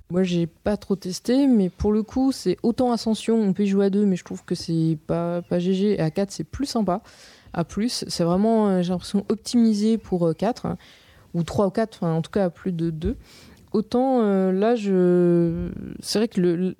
Moi, 0.10 0.24
j'ai 0.24 0.48
pas 0.48 0.78
trop 0.78 0.96
testé, 0.96 1.48
mais 1.48 1.70
pour 1.70 1.92
le 1.92 2.04
coup, 2.04 2.32
c'est 2.32 2.58
autant 2.64 2.92
Ascension, 2.92 3.36
on 3.42 3.52
peut 3.52 3.64
y 3.64 3.68
jouer 3.68 3.88
à 3.88 3.90
deux, 3.90 4.06
mais 4.06 4.16
je 4.16 4.24
trouve 4.24 4.46
que 4.46 4.56
c'est 4.56 4.98
pas, 5.08 5.42
pas 5.42 5.60
GG. 5.60 5.94
Et 5.94 6.00
à 6.00 6.12
4, 6.12 6.32
c'est 6.32 6.44
plus 6.44 6.66
sympa. 6.66 7.02
À 7.52 7.66
plus, 7.66 8.06
c'est 8.08 8.24
vraiment, 8.24 8.70
euh, 8.70 8.82
j'ai 8.82 8.92
l'impression, 8.92 9.26
optimisé 9.30 9.98
pour 9.98 10.34
4, 10.36 10.66
euh, 10.66 10.76
ou 11.34 11.44
3 11.44 11.68
ou 11.68 11.72
4, 11.72 12.04
en 12.04 12.22
tout 12.22 12.32
cas 12.32 12.46
à 12.46 12.50
plus 12.50 12.72
de 12.72 12.90
2. 12.90 13.18
Autant 13.74 14.22
euh, 14.22 14.52
là, 14.52 14.76
je... 14.76 15.70
c'est 16.00 16.20
vrai 16.20 16.28
que 16.28 16.40
le, 16.40 16.76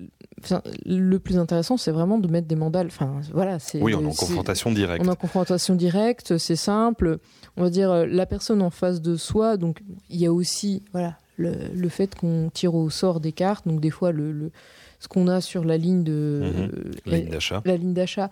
le, 0.86 1.18
plus 1.18 1.38
intéressant, 1.38 1.76
c'est 1.76 1.90
vraiment 1.90 2.18
de 2.18 2.28
mettre 2.28 2.46
des 2.46 2.54
mandales. 2.54 2.86
Enfin, 2.86 3.20
voilà, 3.32 3.58
c'est, 3.58 3.82
oui, 3.82 3.96
on 3.96 4.02
est 4.02 4.06
en 4.06 4.10
confrontation 4.10 4.70
directe. 4.70 5.04
On 5.04 5.08
est 5.08 5.12
en 5.12 5.16
confrontation 5.16 5.74
directe, 5.74 6.38
c'est 6.38 6.54
simple. 6.54 7.18
On 7.56 7.62
va 7.64 7.70
dire 7.70 8.06
la 8.06 8.26
personne 8.26 8.62
en 8.62 8.70
face 8.70 9.02
de 9.02 9.16
soi. 9.16 9.56
Donc, 9.56 9.82
il 10.08 10.20
y 10.20 10.26
a 10.26 10.32
aussi 10.32 10.84
voilà, 10.92 11.18
le, 11.36 11.88
fait 11.88 12.14
qu'on 12.14 12.48
tire 12.54 12.76
au 12.76 12.90
sort 12.90 13.18
des 13.18 13.32
cartes. 13.32 13.66
Donc, 13.66 13.80
des 13.80 13.90
fois, 13.90 14.12
le, 14.12 14.52
ce 15.00 15.08
qu'on 15.08 15.26
a 15.26 15.40
sur 15.40 15.64
la 15.64 15.76
ligne 15.76 16.04
de 16.04 16.42
mhm. 16.44 16.92
la, 17.06 17.18
ligne 17.18 17.30
d'achat. 17.30 17.62
La 17.64 17.76
ligne 17.76 17.94
d'achat 17.94 18.30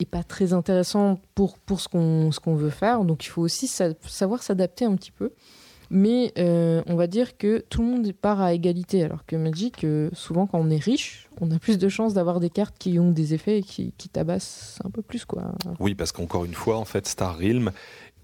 est 0.00 0.04
pas 0.04 0.22
très 0.22 0.52
intéressant 0.52 1.18
pour, 1.34 1.58
pour 1.58 1.80
ce 1.80 1.88
qu'on 1.88 2.30
ce 2.30 2.40
qu'on 2.40 2.56
veut 2.56 2.68
faire. 2.68 3.04
Donc, 3.04 3.24
il 3.24 3.28
faut 3.28 3.42
aussi 3.42 3.66
savoir 3.68 4.42
s'adapter 4.42 4.84
un 4.84 4.96
petit 4.96 5.12
peu. 5.12 5.32
Mais 5.90 6.32
euh, 6.38 6.82
on 6.86 6.96
va 6.96 7.06
dire 7.06 7.36
que 7.36 7.64
tout 7.68 7.82
le 7.82 7.88
monde 7.88 8.12
part 8.12 8.40
à 8.40 8.52
égalité, 8.52 9.02
alors 9.02 9.24
que 9.26 9.36
Magic, 9.36 9.84
euh, 9.84 10.10
souvent 10.12 10.46
quand 10.46 10.58
on 10.58 10.70
est 10.70 10.82
riche, 10.82 11.28
on 11.40 11.50
a 11.50 11.58
plus 11.58 11.78
de 11.78 11.88
chances 11.88 12.14
d'avoir 12.14 12.40
des 12.40 12.50
cartes 12.50 12.76
qui 12.78 12.98
ont 12.98 13.10
des 13.10 13.34
effets 13.34 13.58
et 13.58 13.62
qui, 13.62 13.92
tabassent 14.12 14.78
un 14.84 14.90
peu 14.90 15.02
plus. 15.02 15.24
Quoi. 15.24 15.52
Oui, 15.80 15.94
parce 15.94 16.12
qu'encore 16.12 16.44
une 16.44 16.54
fois, 16.54 16.78
en 16.78 16.84
fait, 16.84 17.06
Star 17.06 17.36
Realm 17.38 17.72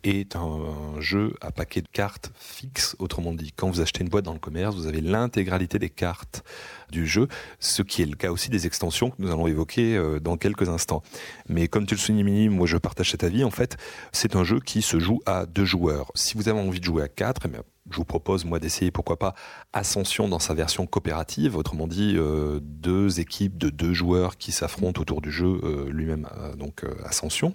est 0.04 0.37
un, 0.37 1.00
jeu 1.00 1.35
à 1.40 1.50
paquet 1.50 1.80
de 1.80 1.88
cartes 1.88 2.30
fixes. 2.38 2.97
Autrement 2.99 3.32
dit, 3.32 3.52
quand 3.54 3.68
vous 3.68 3.80
achetez 3.80 4.02
une 4.02 4.09
boîte 4.09 4.25
dans 4.25 4.32
le 4.32 4.38
commerce, 4.38 4.75
vous 4.75 4.87
avez 4.87 5.00
l'intégralité 5.00 5.78
des 5.78 5.90
cartes 5.90 6.44
du 6.90 7.06
jeu, 7.06 7.28
ce 7.59 7.82
qui 7.82 8.02
est 8.02 8.06
le 8.06 8.16
cas 8.16 8.30
aussi 8.30 8.50
des 8.50 8.66
extensions 8.66 9.11
que 9.11 9.16
nous 9.18 9.30
allons 9.30 9.47
évoquer 9.47 9.97
euh, 9.97 10.21
dans 10.21 10.37
quelques 10.37 10.68
instants. 10.68 11.02
Mais 11.49 11.68
comme 11.68 11.87
tu 11.87 11.94
le 11.94 12.00
soulignes, 12.00 12.25
Mini, 12.25 12.49
moi 12.49 12.66
je 12.66 12.76
partage 12.76 13.11
cet 13.11 13.25
avis. 13.25 13.44
En 13.44 13.50
fait, 13.50 13.76
c'est 14.12 14.37
un 14.37 14.44
jeu 14.44 14.61
qui 14.61 14.82
se 14.82 14.99
joue 14.99 15.21
à 15.26 15.47
deux 15.47 15.64
joueurs. 15.64 16.12
Si 16.14 16.37
vous 16.37 16.49
avez 16.49 16.61
envie 16.61 16.80
de 16.80 16.85
jouer 16.85 17.02
à 17.02 17.09
quatre, 17.09 17.42
eh 17.47 17.56
je 17.90 17.97
vous 17.97 18.04
propose 18.04 18.44
moi 18.44 18.61
d'essayer 18.61 18.90
pourquoi 18.90 19.18
pas 19.18 19.35
Ascension 19.73 20.28
dans 20.28 20.38
sa 20.38 20.54
version 20.54 20.87
coopérative, 20.87 21.56
autrement 21.56 21.87
dit 21.88 22.14
euh, 22.16 22.61
deux 22.62 23.21
équipes 23.21 23.59
de 23.59 23.71
deux 23.71 23.92
joueurs 23.92 24.37
qui 24.37 24.52
s'affrontent 24.52 25.00
autour 25.00 25.21
du 25.21 25.32
jeu 25.32 25.61
euh, 25.64 25.90
lui-même, 25.90 26.28
donc 26.56 26.85
Ascension. 27.04 27.54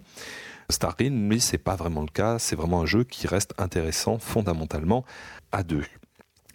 Stargate, 0.70 1.14
ce 1.14 1.40
c'est 1.40 1.58
pas 1.58 1.76
vraiment 1.76 2.02
le 2.02 2.08
cas. 2.08 2.40
C'est 2.40 2.56
vraiment 2.56 2.82
un 2.82 2.86
jeu 2.86 3.04
qui 3.06 3.26
reste 3.28 3.54
intéressant 3.58 4.20
fondamentalement 4.20 5.06
à 5.52 5.64
deux. 5.64 5.86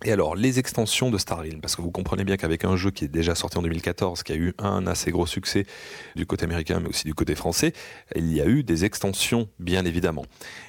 Et 0.04 0.10
alors, 0.10 0.34
les 0.34 0.58
extensions 0.58 1.10
de 1.10 1.18
Star 1.18 1.42
parce 1.60 1.76
que 1.76 1.82
vous 1.82 1.90
comprenez 1.90 2.24
bien 2.24 2.36
qu'avec 2.36 2.64
un 2.64 2.76
jeu 2.76 2.90
qui 2.90 3.04
est 3.04 3.08
déjà 3.08 3.34
sorti 3.34 3.58
en 3.58 3.62
2014, 3.62 4.22
qui 4.22 4.32
a 4.32 4.36
eu 4.36 4.54
un 4.58 4.86
assez 4.86 5.10
gros 5.10 5.26
succès 5.26 5.64
du 6.16 6.26
côté 6.26 6.44
américain, 6.44 6.80
mais 6.80 6.88
aussi 6.88 7.04
du 7.04 7.14
côté 7.14 7.34
français, 7.34 7.72
il 8.16 8.32
y 8.32 8.40
a 8.40 8.46
eu 8.46 8.62
des 8.62 8.84
extensions, 8.84 9.48
bien 9.58 9.84
évidemment. 9.84 10.24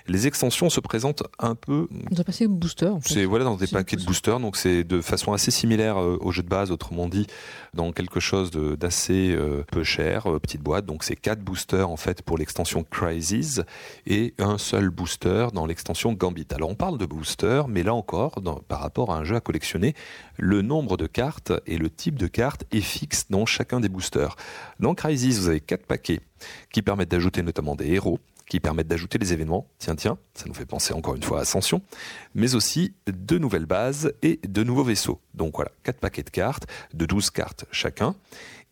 Les 0.07 0.27
extensions 0.27 0.69
se 0.69 0.79
présentent 0.79 1.23
un 1.39 1.55
peu... 1.55 1.87
Dans 2.11 2.21
un 2.21 2.23
paquet 2.23 2.45
de 2.45 2.53
boosters. 2.53 2.97
C'est 3.01 3.25
voilà, 3.25 3.45
dans 3.45 3.55
des 3.55 3.67
paquets 3.67 3.95
de 3.95 4.03
boosters, 4.03 4.39
donc 4.39 4.55
c'est 4.55 4.83
de 4.83 5.01
façon 5.01 5.33
assez 5.33 5.51
similaire 5.51 5.97
euh, 5.97 6.17
au 6.21 6.31
jeu 6.31 6.43
de 6.43 6.49
base, 6.49 6.71
autrement 6.71 7.07
dit, 7.07 7.27
dans 7.73 7.91
quelque 7.91 8.19
chose 8.19 8.51
d'assez 8.51 9.33
euh, 9.35 9.63
peu 9.71 9.83
cher, 9.83 10.27
euh, 10.27 10.39
petite 10.39 10.61
boîte. 10.61 10.85
Donc 10.85 11.03
c'est 11.03 11.15
quatre 11.15 11.41
boosters, 11.41 11.89
en 11.89 11.97
fait, 11.97 12.21
pour 12.21 12.37
l'extension 12.37 12.83
Crisis, 12.83 13.61
et 14.05 14.33
un 14.37 14.57
seul 14.57 14.89
booster 14.89 15.47
dans 15.53 15.65
l'extension 15.65 16.13
Gambit. 16.13 16.47
Alors 16.53 16.69
on 16.69 16.75
parle 16.75 16.97
de 16.97 17.05
booster, 17.05 17.63
mais 17.67 17.83
là 17.83 17.93
encore, 17.93 18.41
par 18.67 18.79
rapport 18.79 19.11
à 19.11 19.17
un 19.17 19.22
jeu 19.23 19.35
à 19.35 19.41
collectionner, 19.41 19.95
le 20.37 20.61
nombre 20.61 20.97
de 20.97 21.07
cartes 21.07 21.53
et 21.65 21.77
le 21.77 21.89
type 21.89 22.17
de 22.17 22.27
carte 22.27 22.65
est 22.71 22.81
fixe 22.81 23.25
dans 23.29 23.45
chacun 23.45 23.79
des 23.79 23.89
boosters. 23.89 24.35
Dans 24.79 24.95
Crisis, 24.95 25.39
vous 25.39 25.47
avez 25.49 25.59
quatre 25.59 25.85
paquets 25.85 26.21
qui 26.71 26.81
permettent 26.81 27.11
d'ajouter 27.11 27.41
notamment 27.41 27.75
des 27.75 27.87
héros, 27.91 28.19
qui 28.47 28.59
permettent 28.59 28.87
d'ajouter 28.87 29.17
des 29.17 29.33
événements, 29.33 29.67
tiens 29.79 29.95
tiens, 29.95 30.17
ça 30.33 30.45
nous 30.47 30.53
fait 30.53 30.65
penser 30.65 30.93
encore 30.93 31.15
une 31.15 31.23
fois 31.23 31.39
à 31.39 31.41
Ascension, 31.41 31.81
mais 32.35 32.55
aussi 32.55 32.93
de 33.07 33.37
nouvelles 33.37 33.65
bases 33.65 34.13
et 34.21 34.39
de 34.47 34.63
nouveaux 34.63 34.83
vaisseaux. 34.83 35.19
Donc 35.33 35.55
voilà, 35.55 35.71
quatre 35.83 35.99
paquets 35.99 36.23
de 36.23 36.29
cartes, 36.29 36.67
de 36.93 37.05
12 37.05 37.29
cartes 37.29 37.65
chacun, 37.71 38.15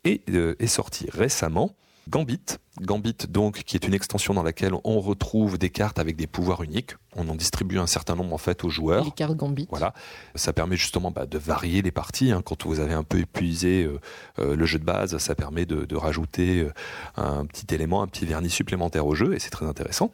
et 0.03 0.21
euh, 0.29 0.55
est 0.59 0.67
sorti 0.67 1.07
récemment 1.11 1.75
Gambit, 2.09 2.57
Gambit 2.79 3.15
donc 3.29 3.63
qui 3.63 3.75
est 3.75 3.85
une 3.85 3.93
extension 3.93 4.33
dans 4.33 4.43
laquelle 4.43 4.73
on 4.83 4.99
retrouve 4.99 5.57
des 5.57 5.69
cartes 5.69 5.99
avec 5.99 6.15
des 6.15 6.25
pouvoirs 6.25 6.63
uniques. 6.63 6.95
On 7.15 7.27
en 7.29 7.35
distribue 7.35 7.77
un 7.77 7.85
certain 7.85 8.15
nombre 8.15 8.33
en 8.33 8.37
fait 8.37 8.63
aux 8.63 8.69
joueurs. 8.69 9.05
Les 9.05 9.11
cartes 9.11 9.35
Gambit. 9.35 9.67
Voilà, 9.69 9.93
ça 10.33 10.51
permet 10.51 10.77
justement 10.77 11.11
bah, 11.11 11.25
de 11.25 11.37
varier 11.37 11.81
les 11.81 11.91
parties. 11.91 12.31
Hein. 12.31 12.41
Quand 12.43 12.65
vous 12.65 12.79
avez 12.79 12.93
un 12.93 13.03
peu 13.03 13.19
épuisé 13.19 13.83
euh, 13.83 13.99
euh, 14.39 14.55
le 14.55 14.65
jeu 14.65 14.79
de 14.79 14.83
base, 14.83 15.17
ça 15.17 15.35
permet 15.35 15.65
de, 15.65 15.95
rajouter 15.95 16.61
euh, 16.61 16.73
un 17.17 17.45
petit 17.45 17.73
élément, 17.75 18.01
un 18.01 18.07
petit 18.07 18.25
vernis 18.25 18.49
supplémentaire 18.49 19.05
au 19.05 19.13
jeu 19.13 19.35
et 19.35 19.39
c'est 19.39 19.51
très 19.51 19.67
intéressant. 19.67 20.11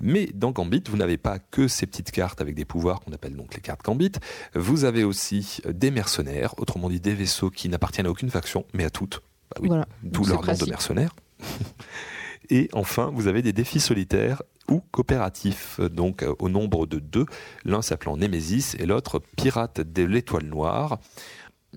Mais 0.00 0.28
dans 0.34 0.50
Gambit, 0.50 0.82
vous 0.90 0.98
n'avez 0.98 1.16
pas 1.16 1.38
que 1.38 1.68
ces 1.68 1.86
petites 1.86 2.10
cartes 2.10 2.40
avec 2.40 2.54
des 2.54 2.64
pouvoirs 2.66 3.00
qu'on 3.00 3.12
appelle 3.12 3.34
donc 3.34 3.54
les 3.54 3.62
cartes 3.62 3.82
Gambit. 3.82 4.12
Vous 4.54 4.84
avez 4.84 5.04
aussi 5.04 5.62
des 5.66 5.90
mercenaires, 5.90 6.54
autrement 6.58 6.90
dit 6.90 7.00
des 7.00 7.14
vaisseaux 7.14 7.50
qui 7.50 7.68
n'appartiennent 7.68 8.06
à 8.06 8.10
aucune 8.10 8.30
faction, 8.30 8.66
mais 8.74 8.84
à 8.84 8.90
toutes. 8.90 9.22
Bah 9.50 9.60
oui, 9.62 9.68
voilà. 9.68 9.86
D'où 10.02 10.24
leur 10.24 10.44
nom 10.44 10.52
de 10.52 10.66
mercenaires. 10.66 11.14
Et 12.50 12.68
enfin, 12.72 13.10
vous 13.14 13.28
avez 13.28 13.42
des 13.42 13.52
défis 13.52 13.80
solitaires 13.80 14.42
ou 14.68 14.82
coopératifs, 14.90 15.80
donc 15.80 16.22
euh, 16.22 16.34
au 16.38 16.48
nombre 16.48 16.86
de 16.86 16.98
deux, 16.98 17.26
l'un 17.64 17.82
s'appelant 17.82 18.16
Nemesis 18.16 18.76
et 18.78 18.86
l'autre 18.86 19.20
Pirate 19.36 19.80
de 19.80 20.02
l'étoile 20.04 20.46
noire. 20.46 20.98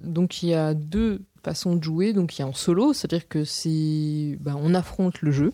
Donc 0.01 0.41
il 0.41 0.49
y 0.49 0.53
a 0.53 0.73
deux 0.73 1.21
façons 1.43 1.75
de 1.75 1.83
jouer, 1.83 2.13
donc 2.13 2.37
il 2.37 2.41
y 2.41 2.43
a 2.43 2.47
en 2.47 2.53
solo, 2.53 2.93
c'est-à-dire 2.93 3.27
que 3.27 3.43
c'est, 3.43 4.37
ben, 4.39 4.57
on 4.59 4.73
affronte 4.73 5.21
le 5.21 5.31
jeu, 5.31 5.53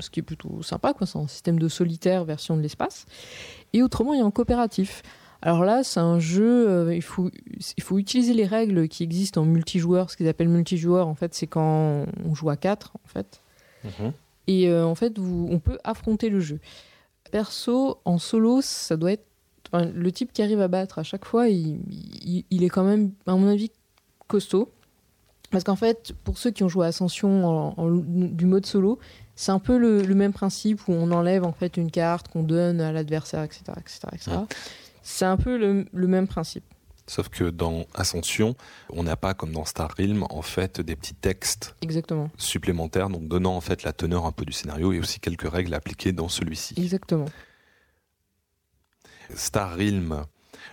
ce 0.00 0.10
qui 0.10 0.20
est 0.20 0.22
plutôt 0.24 0.62
sympa, 0.62 0.92
quoi. 0.92 1.06
C'est 1.06 1.18
un 1.18 1.28
système 1.28 1.58
de 1.58 1.68
solitaire 1.68 2.24
version 2.24 2.56
de 2.56 2.62
l'espace. 2.62 3.06
Et 3.72 3.82
autrement, 3.82 4.14
il 4.14 4.18
y 4.18 4.22
a 4.22 4.24
en 4.24 4.30
coopératif. 4.30 5.02
Alors 5.42 5.64
là, 5.64 5.84
c'est 5.84 6.00
un 6.00 6.18
jeu, 6.18 6.68
euh, 6.68 6.94
il, 6.94 7.02
faut, 7.02 7.30
il 7.76 7.82
faut 7.82 7.98
utiliser 7.98 8.32
les 8.32 8.46
règles 8.46 8.88
qui 8.88 9.02
existent 9.02 9.42
en 9.42 9.44
multijoueur. 9.44 10.10
Ce 10.10 10.16
qu'ils 10.16 10.28
appellent 10.28 10.48
multijoueur, 10.48 11.06
en 11.06 11.14
fait, 11.14 11.34
c'est 11.34 11.46
quand 11.46 12.06
on 12.24 12.34
joue 12.34 12.50
à 12.50 12.56
quatre, 12.56 12.92
en 13.04 13.08
fait. 13.08 13.42
Mhm. 13.86 14.12
Et 14.46 14.68
euh, 14.68 14.84
en 14.86 14.94
fait, 14.94 15.18
vous, 15.18 15.48
on 15.50 15.58
peut 15.58 15.78
affronter 15.84 16.28
le 16.28 16.40
jeu. 16.40 16.60
Perso, 17.30 17.98
en 18.04 18.18
solo, 18.18 18.60
ça 18.62 18.96
doit 18.96 19.12
être. 19.12 19.26
le 19.72 20.12
type 20.12 20.32
qui 20.32 20.42
arrive 20.42 20.60
à 20.60 20.68
battre 20.68 20.98
à 20.98 21.02
chaque 21.02 21.24
fois, 21.24 21.48
il, 21.48 21.80
il, 22.50 22.62
est 22.62 22.68
quand 22.68 22.84
même, 22.84 23.12
à 23.26 23.34
mon 23.34 23.48
avis, 23.48 23.70
costaud. 24.28 24.70
Parce 25.50 25.64
qu'en 25.64 25.76
fait, 25.76 26.12
pour 26.24 26.38
ceux 26.38 26.50
qui 26.50 26.64
ont 26.64 26.68
joué 26.68 26.86
Ascension 26.86 27.74
en, 27.78 27.90
du 27.90 28.46
mode 28.46 28.66
solo, 28.66 28.98
c'est 29.36 29.52
un 29.52 29.58
peu 29.58 29.78
le, 29.78 30.02
même 30.14 30.32
principe 30.32 30.86
où 30.88 30.92
on 30.92 31.10
enlève 31.10 31.44
en 31.44 31.52
fait 31.52 31.76
une 31.76 31.90
carte 31.90 32.28
qu'on 32.28 32.42
donne 32.42 32.80
à 32.80 32.92
l'adversaire, 32.92 33.42
etc., 33.42 33.62
etc., 33.78 34.38
C'est 35.02 35.24
un 35.24 35.36
peu 35.36 35.56
le, 35.56 35.86
le 35.92 36.06
même 36.06 36.26
principe. 36.26 36.64
Sauf 37.08 37.28
que 37.28 37.44
dans 37.44 37.86
Ascension, 37.94 38.56
on 38.90 39.04
n'a 39.04 39.16
pas 39.16 39.32
comme 39.34 39.52
dans 39.52 39.64
Star 39.64 39.94
Realm 39.96 40.26
en 40.28 40.42
fait 40.42 40.80
des 40.80 40.96
petits 40.96 41.14
textes 41.14 41.76
Exactement. 41.80 42.30
supplémentaires, 42.36 43.08
donc 43.08 43.28
donnant 43.28 43.56
en 43.56 43.60
fait 43.60 43.84
la 43.84 43.92
teneur 43.92 44.26
un 44.26 44.32
peu 44.32 44.44
du 44.44 44.52
scénario 44.52 44.92
et 44.92 44.98
aussi 44.98 45.20
quelques 45.20 45.48
règles 45.48 45.74
appliquées 45.74 46.12
dans 46.12 46.28
celui-ci. 46.28 46.74
Exactement. 46.76 47.26
Star 49.34 49.76
Realm, 49.76 50.24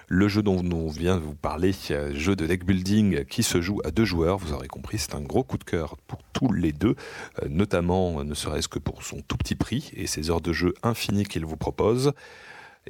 le 0.07 0.27
jeu 0.27 0.41
dont 0.41 0.63
on 0.71 0.87
vient 0.89 1.17
de 1.17 1.21
vous 1.21 1.35
parler, 1.35 1.71
jeu 2.13 2.35
de 2.35 2.45
deck 2.47 2.65
building 2.65 3.25
qui 3.25 3.43
se 3.43 3.61
joue 3.61 3.81
à 3.83 3.91
deux 3.91 4.05
joueurs, 4.05 4.37
vous 4.37 4.53
aurez 4.53 4.67
compris, 4.67 4.97
c'est 4.97 5.15
un 5.15 5.21
gros 5.21 5.43
coup 5.43 5.57
de 5.57 5.63
cœur 5.63 5.97
pour 6.07 6.19
tous 6.33 6.51
les 6.51 6.71
deux, 6.71 6.95
euh, 7.41 7.47
notamment 7.49 8.23
ne 8.23 8.33
serait-ce 8.33 8.67
que 8.67 8.79
pour 8.79 9.03
son 9.03 9.21
tout 9.21 9.37
petit 9.37 9.55
prix 9.55 9.91
et 9.95 10.07
ses 10.07 10.29
heures 10.29 10.41
de 10.41 10.53
jeu 10.53 10.73
infinies 10.83 11.25
qu'il 11.25 11.45
vous 11.45 11.57
propose. 11.57 12.13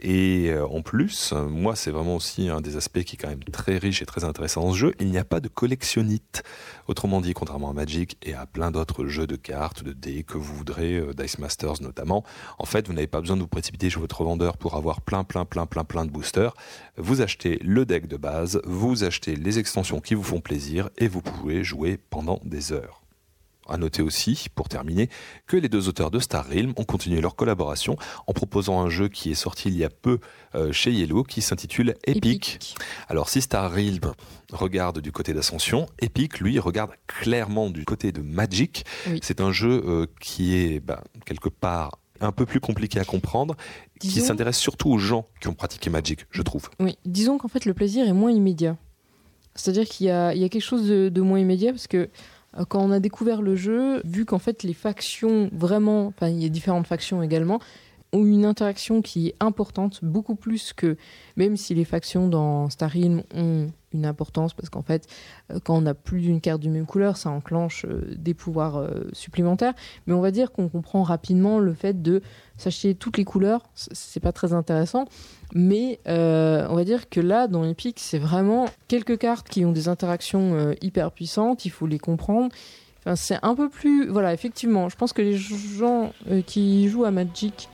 Et 0.01 0.50
euh, 0.50 0.65
en 0.65 0.81
plus, 0.81 1.33
moi, 1.33 1.75
c'est 1.75 1.91
vraiment 1.91 2.15
aussi 2.15 2.50
un 2.50 2.62
des 2.62 2.77
aspects 2.77 3.03
qui 3.03 3.15
est 3.15 3.17
quand 3.17 3.29
même 3.29 3.43
très 3.43 3.77
riche 3.77 4.01
et 4.01 4.05
très 4.05 4.23
intéressant 4.23 4.62
dans 4.62 4.73
ce 4.73 4.77
jeu. 4.77 4.93
Il 5.00 5.09
n'y 5.12 5.19
a 5.19 5.23
pas 5.23 5.39
de 5.39 5.47
collectionnite. 5.47 6.43
Autrement 6.88 7.21
dit, 7.21 7.33
contrairement 7.33 7.69
à 7.69 7.73
Magic 7.73 8.17
et 8.23 8.33
à 8.33 8.45
plein 8.45 8.71
d'autres 8.71 9.05
jeux 9.05 9.27
de 9.27 9.35
cartes, 9.35 9.83
de 9.83 9.93
dés 9.93 10.23
que 10.23 10.38
vous 10.38 10.55
voudrez, 10.55 10.95
euh, 10.95 11.13
Dice 11.13 11.38
Masters 11.38 11.81
notamment, 11.81 12.23
en 12.57 12.65
fait, 12.65 12.88
vous 12.88 12.93
n'avez 12.93 13.07
pas 13.07 13.21
besoin 13.21 13.38
de 13.38 13.41
vous 13.41 13.47
précipiter 13.47 13.89
chez 13.89 14.00
votre 14.00 14.23
vendeur 14.23 14.57
pour 14.57 14.75
avoir 14.75 15.01
plein, 15.01 15.23
plein, 15.23 15.45
plein, 15.45 15.67
plein, 15.67 15.83
plein 15.83 16.05
de 16.05 16.12
boosters. 16.12 16.55
Vous 16.97 17.21
achetez 17.21 17.59
le 17.62 17.85
deck 17.85 18.07
de 18.07 18.17
base, 18.17 18.62
vous 18.65 19.03
achetez 19.03 19.35
les 19.35 19.59
extensions 19.59 20.00
qui 20.00 20.15
vous 20.15 20.23
font 20.23 20.41
plaisir 20.41 20.89
et 20.97 21.07
vous 21.07 21.21
pouvez 21.21 21.63
jouer 21.63 22.00
pendant 22.09 22.39
des 22.43 22.71
heures. 22.71 23.02
À 23.67 23.77
noter 23.77 24.01
aussi, 24.01 24.48
pour 24.53 24.67
terminer, 24.67 25.10
que 25.48 25.55
les 25.55 25.70
deux 25.70 25.88
auteurs 25.88 26.12
de 26.12 26.20
Star 26.20 26.48
Realm 26.48 26.74
ont 26.75 26.84
continué 26.84 27.22
leur 27.22 27.36
collaboration 27.36 27.96
en 28.27 28.34
proposant 28.34 28.82
un 28.82 28.89
jeu 28.89 29.08
qui 29.08 29.32
est 29.32 29.36
sorti 29.36 29.70
il 29.70 29.77
y 29.77 29.86
a 29.86 29.89
peu 29.89 30.20
euh, 30.55 30.72
chez 30.72 30.91
Yellow 30.91 31.24
qui 31.24 31.41
s'intitule 31.41 31.96
Epic. 32.05 32.75
Alors 33.08 33.29
si 33.29 33.41
Star 33.41 33.72
Realm 33.72 34.13
regarde 34.51 35.00
du 35.00 35.12
côté 35.12 35.34
d'Ascension, 35.34 35.88
Epic 36.00 36.39
lui 36.39 36.60
regarde 36.60 36.91
clairement 37.08 37.70
du 37.70 37.86
côté 37.86 38.12
de 38.12 38.22
Magic. 38.22 38.86
C'est 39.22 39.39
un 39.39 39.51
jeu 39.51 39.84
euh, 39.86 40.05
qui 40.20 40.55
est 40.55 40.79
bah, 40.79 41.03
quelque 41.25 41.50
part 41.50 42.00
un 42.20 42.32
peu 42.32 42.46
plus 42.46 42.60
compliqué 42.60 43.00
à 43.00 43.05
comprendre, 43.05 43.55
qui 44.00 44.22
s'intéresse 44.22 44.58
surtout 44.58 44.89
aux 44.89 44.98
gens 44.98 45.27
qui 45.41 45.48
ont 45.48 45.53
pratiqué 45.53 45.89
Magic, 45.89 46.25
je 46.32 46.41
trouve. 46.41 46.70
Oui, 46.79 46.98
disons 47.05 47.38
qu'en 47.38 47.48
fait 47.48 47.65
le 47.65 47.74
plaisir 47.74 48.08
est 48.08 48.13
moins 48.13 48.32
immédiat. 48.32 48.77
C'est-à-dire 49.55 49.88
qu'il 49.88 50.08
y, 50.08 50.10
a, 50.10 50.34
quelque 50.34 50.60
chose 50.60 50.88
de 50.88 51.22
moins 51.22 51.39
immédiat 51.39 51.72
parce 51.72 51.88
que 51.88 52.10
quand 52.69 52.81
on 52.81 52.91
a 52.91 53.00
découvert 53.00 53.41
le 53.41 53.55
jeu, 53.55 54.01
vu 54.05 54.25
qu'en 54.25 54.39
fait 54.39 54.63
les 54.63 54.74
factions 54.74 55.50
vraiment, 55.53 56.07
enfin 56.07 56.27
il 56.27 56.41
y 56.41 56.45
a 56.45 56.50
différentes 56.50 56.88
factions 56.88 57.24
également, 57.24 57.60
ont 58.13 58.25
une 58.25 58.46
interaction 58.46 59.01
qui 59.01 59.29
est 59.29 59.36
importante, 59.39 60.00
beaucoup 60.03 60.36
plus 60.36 60.72
que 60.74 60.96
même 61.36 61.58
si 61.58 61.75
les 61.75 61.86
factions 61.86 62.27
dans 62.27 62.67
Realm 62.79 63.24
ont 63.36 63.72
une 63.93 64.05
importance, 64.05 64.53
parce 64.53 64.70
qu'en 64.70 64.82
fait, 64.82 65.08
euh, 65.51 65.60
quand 65.63 65.75
on 65.75 65.86
a 65.86 65.93
plus 65.93 66.22
d'une 66.22 66.41
carte 66.41 66.62
de 66.62 66.70
même 66.70 66.86
couleur, 66.86 67.17
ça 67.17 67.29
enclenche 67.29 67.86
euh, 67.86 68.15
des 68.15 68.34
pouvoirs 68.34 68.89
supplémentaires. 69.12 69.74
Mais 70.08 70.13
on 70.13 70.22
va 70.22 70.32
dire 70.32 70.51
qu'on 70.51 70.70
comprend 70.70 71.03
rapidement 71.03 71.60
le 71.60 71.74
fait 71.74 72.01
de 72.01 72.22
s'acheter 72.58 72.96
toutes 72.96 73.17
les 73.17 73.25
couleurs, 73.25 73.63
c'est 73.75 74.20
pas 74.20 74.32
très 74.32 74.53
intéressant. 74.53 75.05
Mais 75.53 76.00
on 76.05 76.75
va 76.75 76.84
dire 76.84 77.10
que 77.10 77.20
là, 77.20 77.48
dans 77.48 77.63
Epic, 77.63 78.00
c'est 78.00 78.17
vraiment 78.17 78.65
quelques 78.88 79.17
cartes 79.17 79.50
qui 79.50 79.65
ont 79.65 79.72
des 79.72 79.88
interactions 79.88 80.74
hyper 80.82 81.12
puissantes, 81.12 81.65
il 81.65 81.70
faut 81.70 81.88
les 81.88 82.00
comprendre 82.00 82.50
c'est 83.15 83.38
un 83.41 83.55
peu 83.55 83.70
plus. 83.70 84.08
Voilà, 84.08 84.34
effectivement, 84.34 84.89
je 84.89 84.96
pense 84.96 85.13
que 85.13 85.22
les 85.22 85.36
gens 85.36 86.12
euh, 86.29 86.41
qui 86.41 86.88
jouent 86.89 87.05
à 87.05 87.12
Magic 87.12 87.70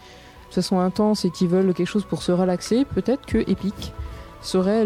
de 0.50 0.54
façon 0.54 0.80
intense 0.80 1.26
et 1.26 1.30
qui 1.30 1.48
veulent 1.48 1.74
quelque 1.74 1.88
chose 1.88 2.06
pour 2.06 2.24
se 2.24 2.32
relaxer, 2.32 2.86
peut-être 2.86 3.26
que 3.26 3.38
Epic 3.38 3.94
serait 4.42 4.86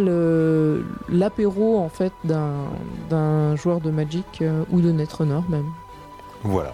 l'apéro 1.09 1.79
en 1.79 1.89
fait 1.89 2.13
d'un 2.23 3.55
joueur 3.55 3.81
de 3.81 3.91
Magic 3.91 4.25
euh, 4.41 4.63
ou 4.71 4.81
de 4.81 4.91
Netrunner 4.91 5.41
même. 5.49 5.69
Voilà. 6.43 6.73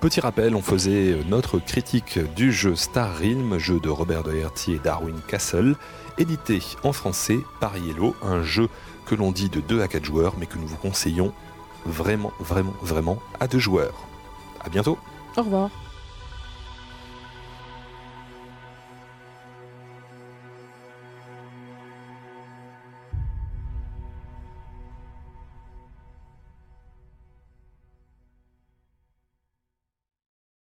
Petit 0.00 0.20
rappel, 0.20 0.54
on 0.54 0.62
faisait 0.62 1.18
notre 1.28 1.58
critique 1.58 2.18
du 2.36 2.52
jeu 2.52 2.76
Star 2.76 3.18
Realm, 3.18 3.58
jeu 3.58 3.80
de 3.80 3.88
Robert 3.88 4.22
Doherty 4.22 4.74
et 4.74 4.78
Darwin 4.78 5.16
Castle, 5.26 5.74
édité 6.18 6.60
en 6.84 6.92
français 6.92 7.40
par 7.60 7.76
Yellow, 7.76 8.14
un 8.22 8.42
jeu 8.42 8.68
que 9.06 9.16
l'on 9.16 9.32
dit 9.32 9.48
de 9.48 9.60
2 9.60 9.82
à 9.82 9.88
4 9.88 10.04
joueurs, 10.04 10.34
mais 10.38 10.46
que 10.46 10.56
nous 10.56 10.68
vous 10.68 10.76
conseillons 10.76 11.32
vraiment, 11.84 12.32
vraiment, 12.38 12.74
vraiment 12.80 13.18
à 13.40 13.48
deux 13.48 13.58
joueurs. 13.58 13.94
À 14.64 14.68
bientôt. 14.68 14.98
Au 15.36 15.42
revoir. 15.42 15.70